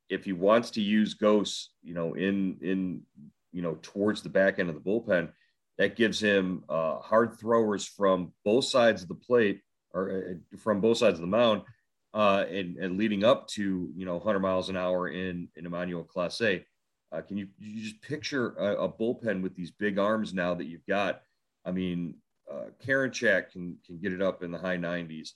if 0.09 0.23
he 0.23 0.33
wants 0.33 0.71
to 0.71 0.81
use 0.81 1.15
Gose, 1.15 1.67
you 1.83 1.93
know, 1.93 2.13
in 2.13 2.57
in 2.61 3.01
you 3.51 3.61
know 3.61 3.77
towards 3.81 4.21
the 4.21 4.29
back 4.29 4.59
end 4.59 4.69
of 4.69 4.75
the 4.75 4.81
bullpen, 4.81 5.29
that 5.81 5.95
gives 5.95 6.21
him 6.21 6.63
uh, 6.69 6.99
hard 6.99 7.39
throwers 7.39 7.87
from 7.87 8.31
both 8.45 8.65
sides 8.65 9.01
of 9.01 9.07
the 9.07 9.15
plate 9.15 9.61
or 9.95 10.11
uh, 10.11 10.57
from 10.57 10.79
both 10.79 10.99
sides 10.99 11.15
of 11.15 11.21
the 11.21 11.27
mound 11.27 11.63
uh, 12.13 12.45
and, 12.51 12.77
and 12.77 12.99
leading 12.99 13.23
up 13.23 13.47
to, 13.47 13.89
you 13.95 14.05
know, 14.05 14.17
100 14.17 14.39
miles 14.41 14.69
an 14.69 14.77
hour 14.77 15.07
in, 15.07 15.47
in 15.55 15.65
Emmanuel 15.65 16.03
Clase. 16.03 16.63
Uh, 17.11 17.21
can 17.21 17.35
you, 17.35 17.47
you 17.57 17.81
just 17.81 17.99
picture 18.03 18.51
a, 18.59 18.83
a, 18.83 18.89
bullpen 18.89 19.41
with 19.41 19.55
these 19.55 19.71
big 19.71 19.97
arms 19.97 20.35
now 20.35 20.53
that 20.53 20.65
you've 20.65 20.85
got? 20.85 21.23
I 21.65 21.71
mean, 21.71 22.13
uh, 22.49 22.65
Karinchak 22.85 23.51
can, 23.51 23.75
can 23.83 23.97
get 23.97 24.13
it 24.13 24.21
up 24.21 24.43
in 24.43 24.51
the 24.51 24.59
high 24.59 24.77
90s. 24.77 25.29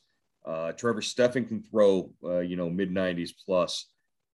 Uh, 0.45 0.73
Trevor 0.73 1.01
Stephan 1.01 1.45
can 1.45 1.63
throw, 1.63 2.11
uh, 2.23 2.41
you 2.41 2.55
know, 2.55 2.69
mid 2.69 2.93
90s 2.93 3.31
plus. 3.43 3.87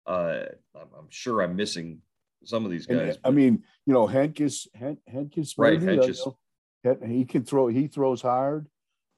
Uh, 0.09 0.41
I'm, 0.75 0.89
I'm 0.99 1.09
sure 1.09 1.41
I'm 1.41 1.55
missing 1.55 2.01
some 2.45 2.65
of 2.65 2.71
these 2.71 2.87
guys. 2.87 3.17
And, 3.17 3.19
I 3.25 3.31
mean, 3.31 3.65
you 3.87 3.93
know, 3.93 4.07
Hentges, 4.07 4.67
Hen, 4.75 4.99
Hentges, 5.13 5.55
right? 5.59 5.81
You 5.81 6.37
know, 6.85 7.07
he 7.07 7.25
can 7.25 7.45
throw. 7.45 7.69
He 7.69 7.87
throws 7.87 8.23
hard. 8.23 8.67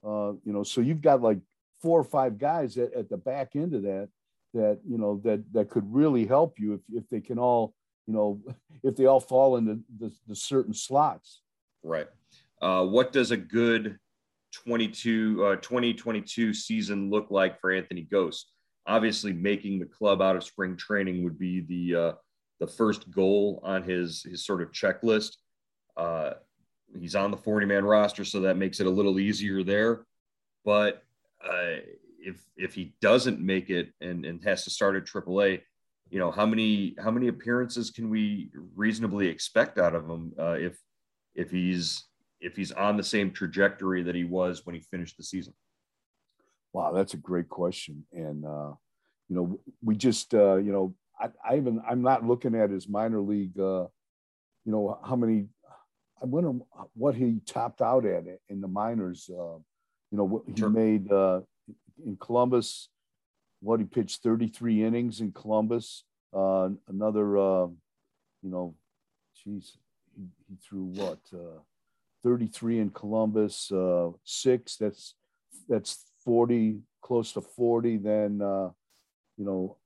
Uh, 0.04 0.32
you 0.44 0.52
know, 0.52 0.62
so 0.62 0.80
you've 0.80 1.00
got 1.00 1.22
like 1.22 1.38
four 1.80 2.00
or 2.00 2.04
five 2.04 2.38
guys 2.38 2.76
at, 2.76 2.92
at 2.94 3.08
the 3.08 3.16
back 3.16 3.54
end 3.54 3.74
of 3.74 3.82
that 3.82 4.08
that 4.54 4.80
you 4.86 4.98
know 4.98 5.20
that 5.24 5.42
that 5.52 5.70
could 5.70 5.84
really 5.92 6.26
help 6.26 6.58
you 6.58 6.74
if 6.74 6.80
if 6.92 7.08
they 7.08 7.20
can 7.20 7.38
all 7.38 7.74
you 8.06 8.14
know 8.14 8.40
if 8.82 8.96
they 8.96 9.06
all 9.06 9.20
fall 9.20 9.56
into 9.56 9.80
the, 9.98 10.12
the 10.28 10.36
certain 10.36 10.74
slots. 10.74 11.42
Right. 11.82 12.08
Uh, 12.60 12.84
what 12.84 13.12
does 13.12 13.32
a 13.32 13.36
good 13.36 13.98
22 14.52 15.44
uh, 15.44 15.56
2022 15.56 16.54
season 16.54 17.10
look 17.10 17.30
like 17.30 17.60
for 17.60 17.72
Anthony 17.72 18.06
Gose? 18.10 18.42
Obviously, 18.86 19.32
making 19.32 19.78
the 19.78 19.86
club 19.86 20.20
out 20.20 20.36
of 20.36 20.44
spring 20.44 20.76
training 20.76 21.24
would 21.24 21.38
be 21.38 21.60
the 21.60 22.00
uh, 22.00 22.12
the 22.62 22.66
first 22.68 23.10
goal 23.10 23.58
on 23.64 23.82
his 23.82 24.22
his 24.22 24.46
sort 24.46 24.62
of 24.62 24.70
checklist. 24.70 25.38
Uh, 25.96 26.34
he's 26.96 27.16
on 27.16 27.32
the 27.32 27.36
40 27.36 27.66
man 27.66 27.84
roster, 27.84 28.24
so 28.24 28.42
that 28.42 28.56
makes 28.56 28.78
it 28.78 28.86
a 28.86 28.90
little 28.90 29.18
easier 29.18 29.64
there. 29.64 30.06
But 30.64 31.02
uh, 31.44 31.82
if 32.20 32.40
if 32.56 32.72
he 32.72 32.94
doesn't 33.00 33.40
make 33.40 33.68
it 33.68 33.92
and, 34.00 34.24
and 34.24 34.44
has 34.44 34.62
to 34.62 34.70
start 34.70 34.94
at 34.94 35.06
AAA, 35.06 35.62
you 36.08 36.20
know, 36.20 36.30
how 36.30 36.46
many 36.46 36.94
how 37.02 37.10
many 37.10 37.26
appearances 37.26 37.90
can 37.90 38.08
we 38.08 38.52
reasonably 38.76 39.26
expect 39.26 39.76
out 39.78 39.96
of 39.96 40.08
him 40.08 40.32
uh, 40.38 40.52
if 40.52 40.78
if 41.34 41.50
he's 41.50 42.04
if 42.40 42.54
he's 42.54 42.70
on 42.70 42.96
the 42.96 43.02
same 43.02 43.32
trajectory 43.32 44.04
that 44.04 44.14
he 44.14 44.22
was 44.22 44.64
when 44.64 44.76
he 44.76 44.82
finished 44.82 45.16
the 45.16 45.24
season? 45.24 45.52
Wow, 46.72 46.92
that's 46.92 47.14
a 47.14 47.16
great 47.28 47.48
question, 47.48 48.06
and 48.12 48.46
uh, 48.46 48.70
you 49.28 49.34
know, 49.34 49.58
we 49.82 49.96
just 49.96 50.32
uh, 50.32 50.54
you 50.54 50.70
know, 50.70 50.94
I, 51.22 51.28
I 51.48 51.56
even 51.56 51.80
I'm 51.88 52.02
not 52.02 52.26
looking 52.26 52.54
at 52.54 52.70
his 52.70 52.88
minor 52.88 53.20
league, 53.20 53.58
uh, 53.58 53.86
you 54.64 54.72
know, 54.72 54.98
how 55.04 55.16
many. 55.16 55.46
I 56.20 56.26
wonder 56.26 56.52
what 56.94 57.14
he 57.16 57.40
topped 57.46 57.82
out 57.82 58.06
at 58.06 58.24
in 58.48 58.60
the 58.60 58.68
minors. 58.68 59.28
Uh, 59.28 59.58
you 60.10 60.18
know, 60.18 60.24
what 60.24 60.42
he 60.46 60.54
sure. 60.56 60.70
made 60.70 61.10
uh, 61.10 61.40
in 62.04 62.16
Columbus. 62.16 62.88
What 63.60 63.80
he 63.80 63.86
pitched 63.86 64.22
33 64.22 64.84
innings 64.84 65.20
in 65.20 65.32
Columbus. 65.32 66.04
Uh, 66.34 66.70
another, 66.88 67.38
uh, 67.38 67.66
you 68.42 68.50
know, 68.50 68.74
geez, 69.42 69.76
he, 70.16 70.24
he 70.48 70.56
threw 70.56 70.84
what? 70.84 71.20
Uh, 71.32 71.60
33 72.22 72.80
in 72.80 72.90
Columbus, 72.90 73.70
uh, 73.72 74.10
six. 74.24 74.76
That's 74.76 75.14
that's 75.68 76.04
40, 76.24 76.80
close 77.00 77.32
to 77.32 77.40
40. 77.40 77.98
Then, 77.98 78.40
uh, 78.42 78.70
you 79.36 79.44
know, 79.44 79.76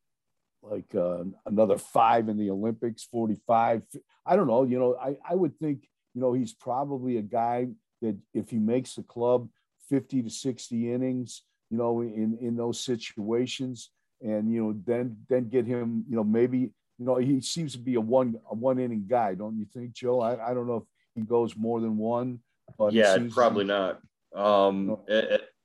like 0.70 0.94
uh, 0.94 1.24
another 1.46 1.79
five 1.79 2.29
in 2.29 2.37
the 2.37 2.50
Olympics, 2.50 3.05
45. 3.05 3.83
I 4.24 4.37
don't 4.37 4.46
know. 4.46 4.64
You 4.64 4.79
know, 4.79 4.96
I, 5.00 5.16
I 5.29 5.35
would 5.35 5.59
think, 5.59 5.88
you 6.14 6.20
know, 6.20 6.33
he's 6.33 6.52
probably 6.52 7.18
a 7.18 7.22
guy 7.22 7.68
that 8.02 8.16
if 8.35 8.50
he 8.50 8.59
makes 8.59 8.94
the 8.94 9.02
club 9.02 9.48
50 9.88 10.22
to 10.22 10.31
60 10.31 10.92
innings, 10.92 11.42
you 11.70 11.79
know, 11.79 12.00
in, 12.00 12.38
in 12.40 12.57
those 12.57 12.81
situations, 12.81 13.90
and 14.22 14.50
you 14.50 14.62
know, 14.62 14.74
then 14.87 15.16
then 15.29 15.48
get 15.48 15.66
him, 15.66 16.05
you 16.09 16.16
know, 16.16 16.24
maybe, 16.24 16.59
you 16.59 17.05
know, 17.05 17.16
he 17.16 17.40
seems 17.40 17.72
to 17.72 17.79
be 17.79 17.96
a 17.96 18.00
one 18.00 18.37
a 18.50 18.55
one 18.55 18.79
inning 18.79 19.05
guy, 19.07 19.35
don't 19.35 19.59
you 19.59 19.66
think, 19.74 19.92
Joe? 19.92 20.20
I, 20.20 20.50
I 20.50 20.55
don't 20.55 20.66
know 20.66 20.76
if 20.76 20.85
he 21.14 21.20
goes 21.20 21.55
more 21.57 21.81
than 21.81 21.98
one, 21.98 22.40
but 22.79 22.92
yeah, 22.92 23.18
probably 23.31 23.64
not. 23.64 24.00
Um, 24.35 24.96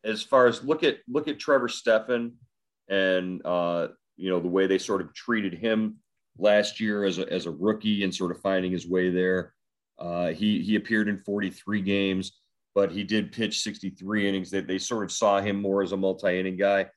as 0.04 0.22
far 0.22 0.48
as 0.48 0.64
look 0.64 0.84
at 0.84 0.98
look 1.08 1.28
at 1.28 1.40
Trevor 1.40 1.70
Stephan 1.70 2.34
and 2.90 3.42
uh, 3.46 3.90
you 4.22 4.30
know 4.30 4.40
the 4.40 4.48
way 4.48 4.68
they 4.68 4.78
sort 4.78 5.02
of 5.02 5.14
treated 5.16 5.56
him 5.56 5.98
last 6.38 6.80
year 6.80 7.06
as 7.06 7.18
a, 7.18 7.28
as 7.34 7.48
a 7.48 7.52
rookie 7.52 8.04
and 8.04 8.14
sort 8.14 8.30
of 8.32 8.40
finding 8.40 8.72
his 8.72 8.88
way 8.88 9.10
there. 9.10 9.54
Uh, 9.98 10.28
he 10.28 10.62
he 10.62 10.76
appeared 10.76 11.10
in 11.10 11.18
43 11.18 11.82
games, 11.82 12.40
but 12.76 12.92
he 12.92 13.04
did 13.04 13.32
pitch 13.32 13.62
63 13.62 14.30
innings. 14.30 14.52
That 14.52 14.68
they, 14.68 14.76
they 14.76 14.80
sort 14.80 15.04
of 15.04 15.12
saw 15.12 15.42
him 15.42 15.60
more 15.60 15.82
as 15.82 15.92
a 15.92 15.98
multi-inning 15.98 16.56
guy. 16.56 16.88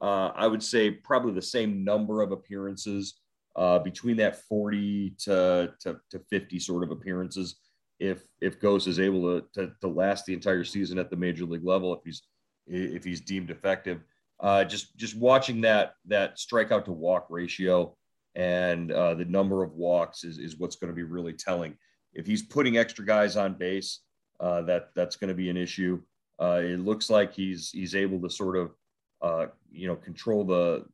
Uh, 0.00 0.32
I 0.34 0.48
would 0.48 0.62
say 0.62 0.90
probably 0.90 1.32
the 1.32 1.40
same 1.40 1.84
number 1.84 2.20
of 2.20 2.32
appearances 2.32 3.14
uh, 3.54 3.78
between 3.78 4.16
that 4.16 4.42
40 4.48 5.14
to, 5.20 5.72
to, 5.80 6.00
to 6.10 6.18
50 6.30 6.58
sort 6.58 6.82
of 6.82 6.90
appearances. 6.90 7.60
If 8.00 8.24
if 8.40 8.58
Gose 8.58 8.88
is 8.88 8.98
able 8.98 9.40
to, 9.40 9.46
to, 9.54 9.72
to 9.82 9.86
last 9.86 10.26
the 10.26 10.34
entire 10.34 10.64
season 10.64 10.98
at 10.98 11.10
the 11.10 11.16
major 11.16 11.44
league 11.44 11.64
level, 11.64 11.94
if 11.94 12.00
he's 12.04 12.22
if 12.66 13.04
he's 13.04 13.20
deemed 13.20 13.50
effective, 13.50 14.00
uh, 14.42 14.64
just 14.64 14.96
just 14.96 15.16
watching 15.16 15.60
that 15.62 15.94
that 16.06 16.36
strikeout 16.36 16.84
to 16.84 16.92
walk 16.92 17.26
ratio 17.30 17.96
and 18.34 18.90
uh, 18.90 19.14
the 19.14 19.24
number 19.24 19.62
of 19.62 19.74
walks 19.74 20.24
is, 20.24 20.38
is 20.38 20.56
what's 20.56 20.76
going 20.76 20.90
to 20.90 20.94
be 20.96 21.02
really 21.02 21.32
telling. 21.32 21.76
If 22.14 22.26
he's 22.26 22.42
putting 22.42 22.76
extra 22.76 23.04
guys 23.04 23.36
on 23.36 23.54
base, 23.54 24.00
uh, 24.40 24.62
that 24.62 24.90
that's 24.94 25.16
going 25.16 25.28
to 25.28 25.34
be 25.34 25.48
an 25.50 25.56
issue. 25.56 26.00
Uh, 26.40 26.60
it 26.62 26.80
looks 26.80 27.08
like 27.08 27.32
he's 27.32 27.70
he's 27.70 27.94
able 27.94 28.20
to 28.20 28.30
sort 28.30 28.56
of 28.56 28.74
uh, 29.20 29.46
you 29.70 29.86
know 29.86 29.96
control 29.96 30.44
the 30.44 30.84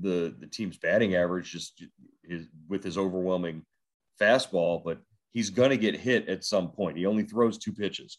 the 0.00 0.34
the 0.38 0.46
team's 0.46 0.76
batting 0.76 1.14
average 1.14 1.50
just 1.50 1.82
his, 2.24 2.46
with 2.68 2.84
his 2.84 2.98
overwhelming 2.98 3.64
fastball, 4.20 4.84
but 4.84 4.98
he's 5.30 5.50
going 5.50 5.70
to 5.70 5.78
get 5.78 5.96
hit 5.96 6.28
at 6.28 6.44
some 6.44 6.70
point. 6.70 6.98
He 6.98 7.06
only 7.06 7.22
throws 7.22 7.58
two 7.58 7.72
pitches. 7.72 8.18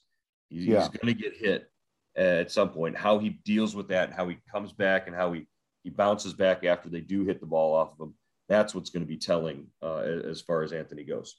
He's, 0.49 0.65
yeah. 0.65 0.79
he's 0.79 0.89
going 0.89 1.15
to 1.15 1.21
get 1.21 1.37
hit 1.37 1.69
at 2.15 2.51
some 2.51 2.69
point. 2.69 2.97
How 2.97 3.19
he 3.19 3.29
deals 3.45 3.75
with 3.75 3.87
that, 3.89 4.09
and 4.09 4.13
how 4.13 4.27
he 4.27 4.37
comes 4.51 4.71
back, 4.71 5.07
and 5.07 5.15
how 5.15 5.33
he 5.33 5.47
he 5.83 5.89
bounces 5.89 6.33
back 6.33 6.63
after 6.63 6.89
they 6.89 7.01
do 7.01 7.25
hit 7.25 7.39
the 7.39 7.45
ball 7.45 7.75
off 7.75 7.93
of 7.93 8.07
him. 8.07 8.13
That's 8.49 8.73
what's 8.73 8.89
going 8.89 9.03
to 9.03 9.07
be 9.07 9.17
telling 9.17 9.67
uh, 9.81 9.97
as 9.97 10.41
far 10.41 10.63
as 10.63 10.73
Anthony 10.73 11.03
goes. 11.03 11.35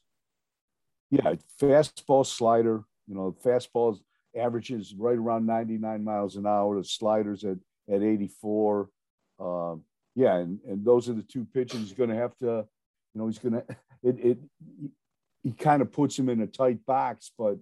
Yeah, 1.10 1.34
fastball 1.60 2.26
slider. 2.26 2.84
You 3.06 3.14
know, 3.14 3.36
fastballs 3.44 4.00
averages 4.36 4.94
right 4.96 5.16
around 5.16 5.46
99 5.46 6.02
miles 6.02 6.36
an 6.36 6.46
hour. 6.46 6.76
The 6.76 6.84
sliders 6.84 7.44
at 7.44 7.58
at 7.90 8.02
84. 8.02 8.88
Um, 9.38 9.82
yeah, 10.14 10.36
and, 10.36 10.60
and 10.66 10.84
those 10.84 11.08
are 11.08 11.12
the 11.12 11.22
two 11.22 11.44
pitches 11.44 11.80
he's 11.80 11.92
going 11.92 12.10
to 12.10 12.16
have 12.16 12.36
to. 12.38 12.66
You 13.14 13.20
know, 13.20 13.26
he's 13.26 13.38
going 13.38 13.54
to 13.54 13.64
it 14.02 14.18
it 14.18 14.38
he 15.42 15.52
kind 15.52 15.82
of 15.82 15.92
puts 15.92 16.18
him 16.18 16.28
in 16.28 16.40
a 16.40 16.46
tight 16.46 16.84
box, 16.86 17.32
but 17.36 17.56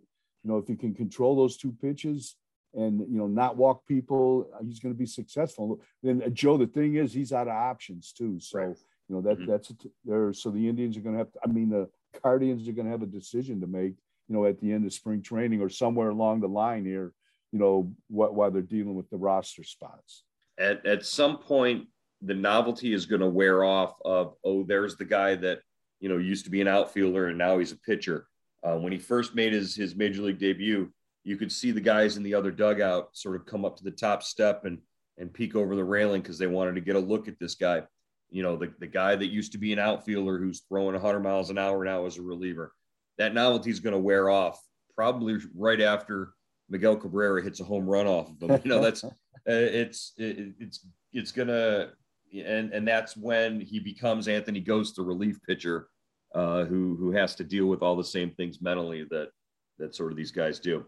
you 0.45 0.51
know 0.51 0.59
if 0.59 0.67
he 0.67 0.77
can 0.77 0.95
control 0.95 1.37
those 1.37 1.57
two 1.57 1.73
pitches, 1.73 2.37
and 2.75 3.01
you 3.01 3.19
know 3.19 3.27
not 3.27 3.57
walk 3.57 3.87
people 3.87 4.49
he's 4.65 4.81
going 4.81 4.95
to 4.95 4.99
be 4.99 5.07
successful 5.07 5.81
then 6.03 6.23
uh, 6.25 6.29
joe 6.29 6.57
the 6.57 6.67
thing 6.67 6.97
is 6.97 7.13
he's 7.13 7.33
out 7.33 7.49
of 7.49 7.55
options 7.55 8.13
too 8.13 8.39
so 8.41 8.59
right. 8.59 8.77
you 9.09 9.15
know 9.15 9.21
that 9.21 9.39
mm-hmm. 9.39 9.51
that's 9.51 9.73
there 10.05 10.33
so 10.33 10.51
the 10.51 10.69
indians 10.69 10.97
are 10.97 11.01
going 11.01 11.15
to 11.15 11.19
have 11.19 11.33
to, 11.33 11.39
i 11.45 11.49
mean 11.49 11.69
the 11.69 11.89
guardians 12.23 12.67
are 12.69 12.73
going 12.73 12.87
to 12.87 12.93
have 12.93 13.03
a 13.03 13.07
decision 13.07 13.61
to 13.61 13.67
make 13.67 13.95
you 14.29 14.35
know 14.35 14.45
at 14.47 14.61
the 14.61 14.73
end 14.73 14.85
of 14.85 14.93
spring 14.93 15.23
training 15.23 15.61
or 15.61 15.69
somewhere 15.69 16.11
along 16.11 16.41
the 16.41 16.49
line 16.49 16.85
here 16.85 17.13
you 17.53 17.59
know 17.59 17.93
what 18.09 18.35
while 18.35 18.51
they're 18.51 18.63
dealing 18.63 18.95
with 18.95 19.09
the 19.11 19.17
roster 19.17 19.65
spots 19.65 20.25
at, 20.59 20.85
at 20.87 21.05
some 21.05 21.39
point 21.39 21.87
the 22.23 22.35
novelty 22.35 22.93
is 22.93 23.07
going 23.07 23.21
to 23.21 23.29
wear 23.29 23.65
off 23.65 23.95
of 24.05 24.35
oh 24.45 24.63
there's 24.63 24.97
the 24.97 25.05
guy 25.05 25.35
that 25.35 25.61
you 26.01 26.09
know 26.09 26.19
used 26.19 26.45
to 26.45 26.51
be 26.51 26.61
an 26.61 26.69
outfielder 26.69 27.29
and 27.29 27.39
now 27.39 27.59
he's 27.59 27.73
a 27.73 27.79
pitcher 27.79 28.27
uh, 28.65 28.77
when 28.77 28.93
he 28.93 28.99
first 28.99 29.35
made 29.35 29.53
his 29.53 29.75
his 29.75 29.95
major 29.95 30.23
league 30.23 30.39
debut 30.39 30.91
you 31.25 31.37
could 31.37 31.53
see 31.53 31.71
the 31.71 31.81
guys 31.81 32.17
in 32.17 32.23
the 32.23 32.35
other 32.35 32.51
dugout 32.51 33.11
sort 33.13 33.37
of 33.37 33.47
come 33.47 33.65
up 33.65 33.77
to 33.77 33.85
the 33.85 33.91
top 33.91 34.23
step 34.23 34.65
and 34.65 34.79
and 35.19 35.33
peek 35.33 35.55
over 35.55 35.77
the 35.77 35.85
railing 35.85 36.23
because 36.23 36.39
they 36.39 36.47
wanted 36.47 36.75
to 36.75 36.81
get 36.81 36.97
a 36.97 37.01
look 37.01 37.29
at 37.29 37.39
this 37.39 37.55
guy. 37.55 37.83
You 38.31 38.43
know, 38.43 38.57
the, 38.57 38.73
the 38.81 38.87
guy 38.87 39.15
that 39.15 39.27
used 39.27 39.53
to 39.53 39.59
be 39.59 39.73
an 39.73 39.79
outfielder 39.79 40.39
who's 40.39 40.63
throwing 40.69 40.95
100 40.95 41.21
miles 41.21 41.51
an 41.51 41.59
hour 41.59 41.85
now 41.85 42.07
as 42.07 42.17
a 42.17 42.23
reliever. 42.23 42.73
That 43.19 43.35
novelty 43.35 43.71
is 43.71 43.81
going 43.81 43.93
to 43.93 43.99
wear 43.99 44.31
off 44.31 44.59
probably 44.95 45.37
right 45.55 45.81
after 45.81 46.33
Miguel 46.71 46.97
Cabrera 46.97 47.43
hits 47.43 47.61
a 47.61 47.65
home 47.65 47.87
run 47.87 48.07
off 48.07 48.31
of 48.31 48.51
him. 48.51 48.61
You 48.65 48.71
know, 48.71 48.83
that's 48.83 49.05
uh, 49.05 49.11
it's 49.47 50.15
it, 50.17 50.55
it's 50.59 50.87
it's 51.13 51.33
gonna 51.33 51.91
and 52.33 52.73
and 52.73 52.89
that's 52.89 53.17
when 53.17 53.61
he 53.61 53.79
becomes 53.79 54.29
Anthony 54.29 54.63
Gose, 54.63 54.95
the 54.95 55.03
relief 55.03 55.39
pitcher, 55.47 55.89
uh, 56.35 56.65
who 56.65 56.97
who 56.97 57.13
has 57.13 57.35
to 57.37 57.45
deal 57.45 57.67
with 57.67 57.83
all 57.83 57.97
the 57.97 58.05
same 58.05 58.31
things 58.31 58.63
mentally 58.63 59.05
that 59.11 59.29
that 59.79 59.95
sort 59.95 60.11
of 60.11 60.17
these 60.17 60.31
guys 60.31 60.59
do. 60.59 60.87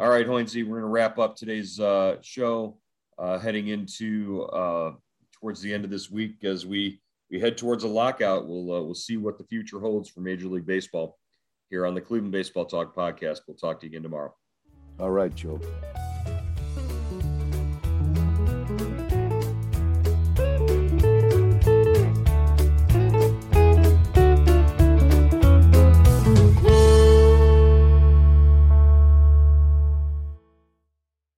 All 0.00 0.08
right, 0.08 0.26
Hoynesy, 0.26 0.64
we're 0.64 0.80
going 0.80 0.82
to 0.82 0.88
wrap 0.88 1.18
up 1.18 1.36
today's 1.36 1.78
uh, 1.78 2.16
show, 2.22 2.78
uh, 3.18 3.38
heading 3.38 3.68
into 3.68 4.44
uh, 4.44 4.92
towards 5.32 5.60
the 5.60 5.72
end 5.72 5.84
of 5.84 5.90
this 5.90 6.10
week 6.10 6.44
as 6.44 6.64
we 6.64 7.00
we 7.30 7.38
head 7.38 7.58
towards 7.58 7.84
a 7.84 7.88
lockout. 7.88 8.48
We'll 8.48 8.72
uh, 8.72 8.82
we'll 8.82 8.94
see 8.94 9.18
what 9.18 9.36
the 9.36 9.44
future 9.44 9.80
holds 9.80 10.08
for 10.08 10.20
Major 10.20 10.48
League 10.48 10.66
Baseball 10.66 11.18
here 11.68 11.84
on 11.86 11.94
the 11.94 12.00
Cleveland 12.00 12.32
Baseball 12.32 12.64
Talk 12.64 12.94
podcast. 12.94 13.40
We'll 13.46 13.56
talk 13.56 13.80
to 13.80 13.86
you 13.86 13.90
again 13.90 14.02
tomorrow. 14.02 14.34
All 14.98 15.10
right, 15.10 15.34
Joe. 15.34 15.60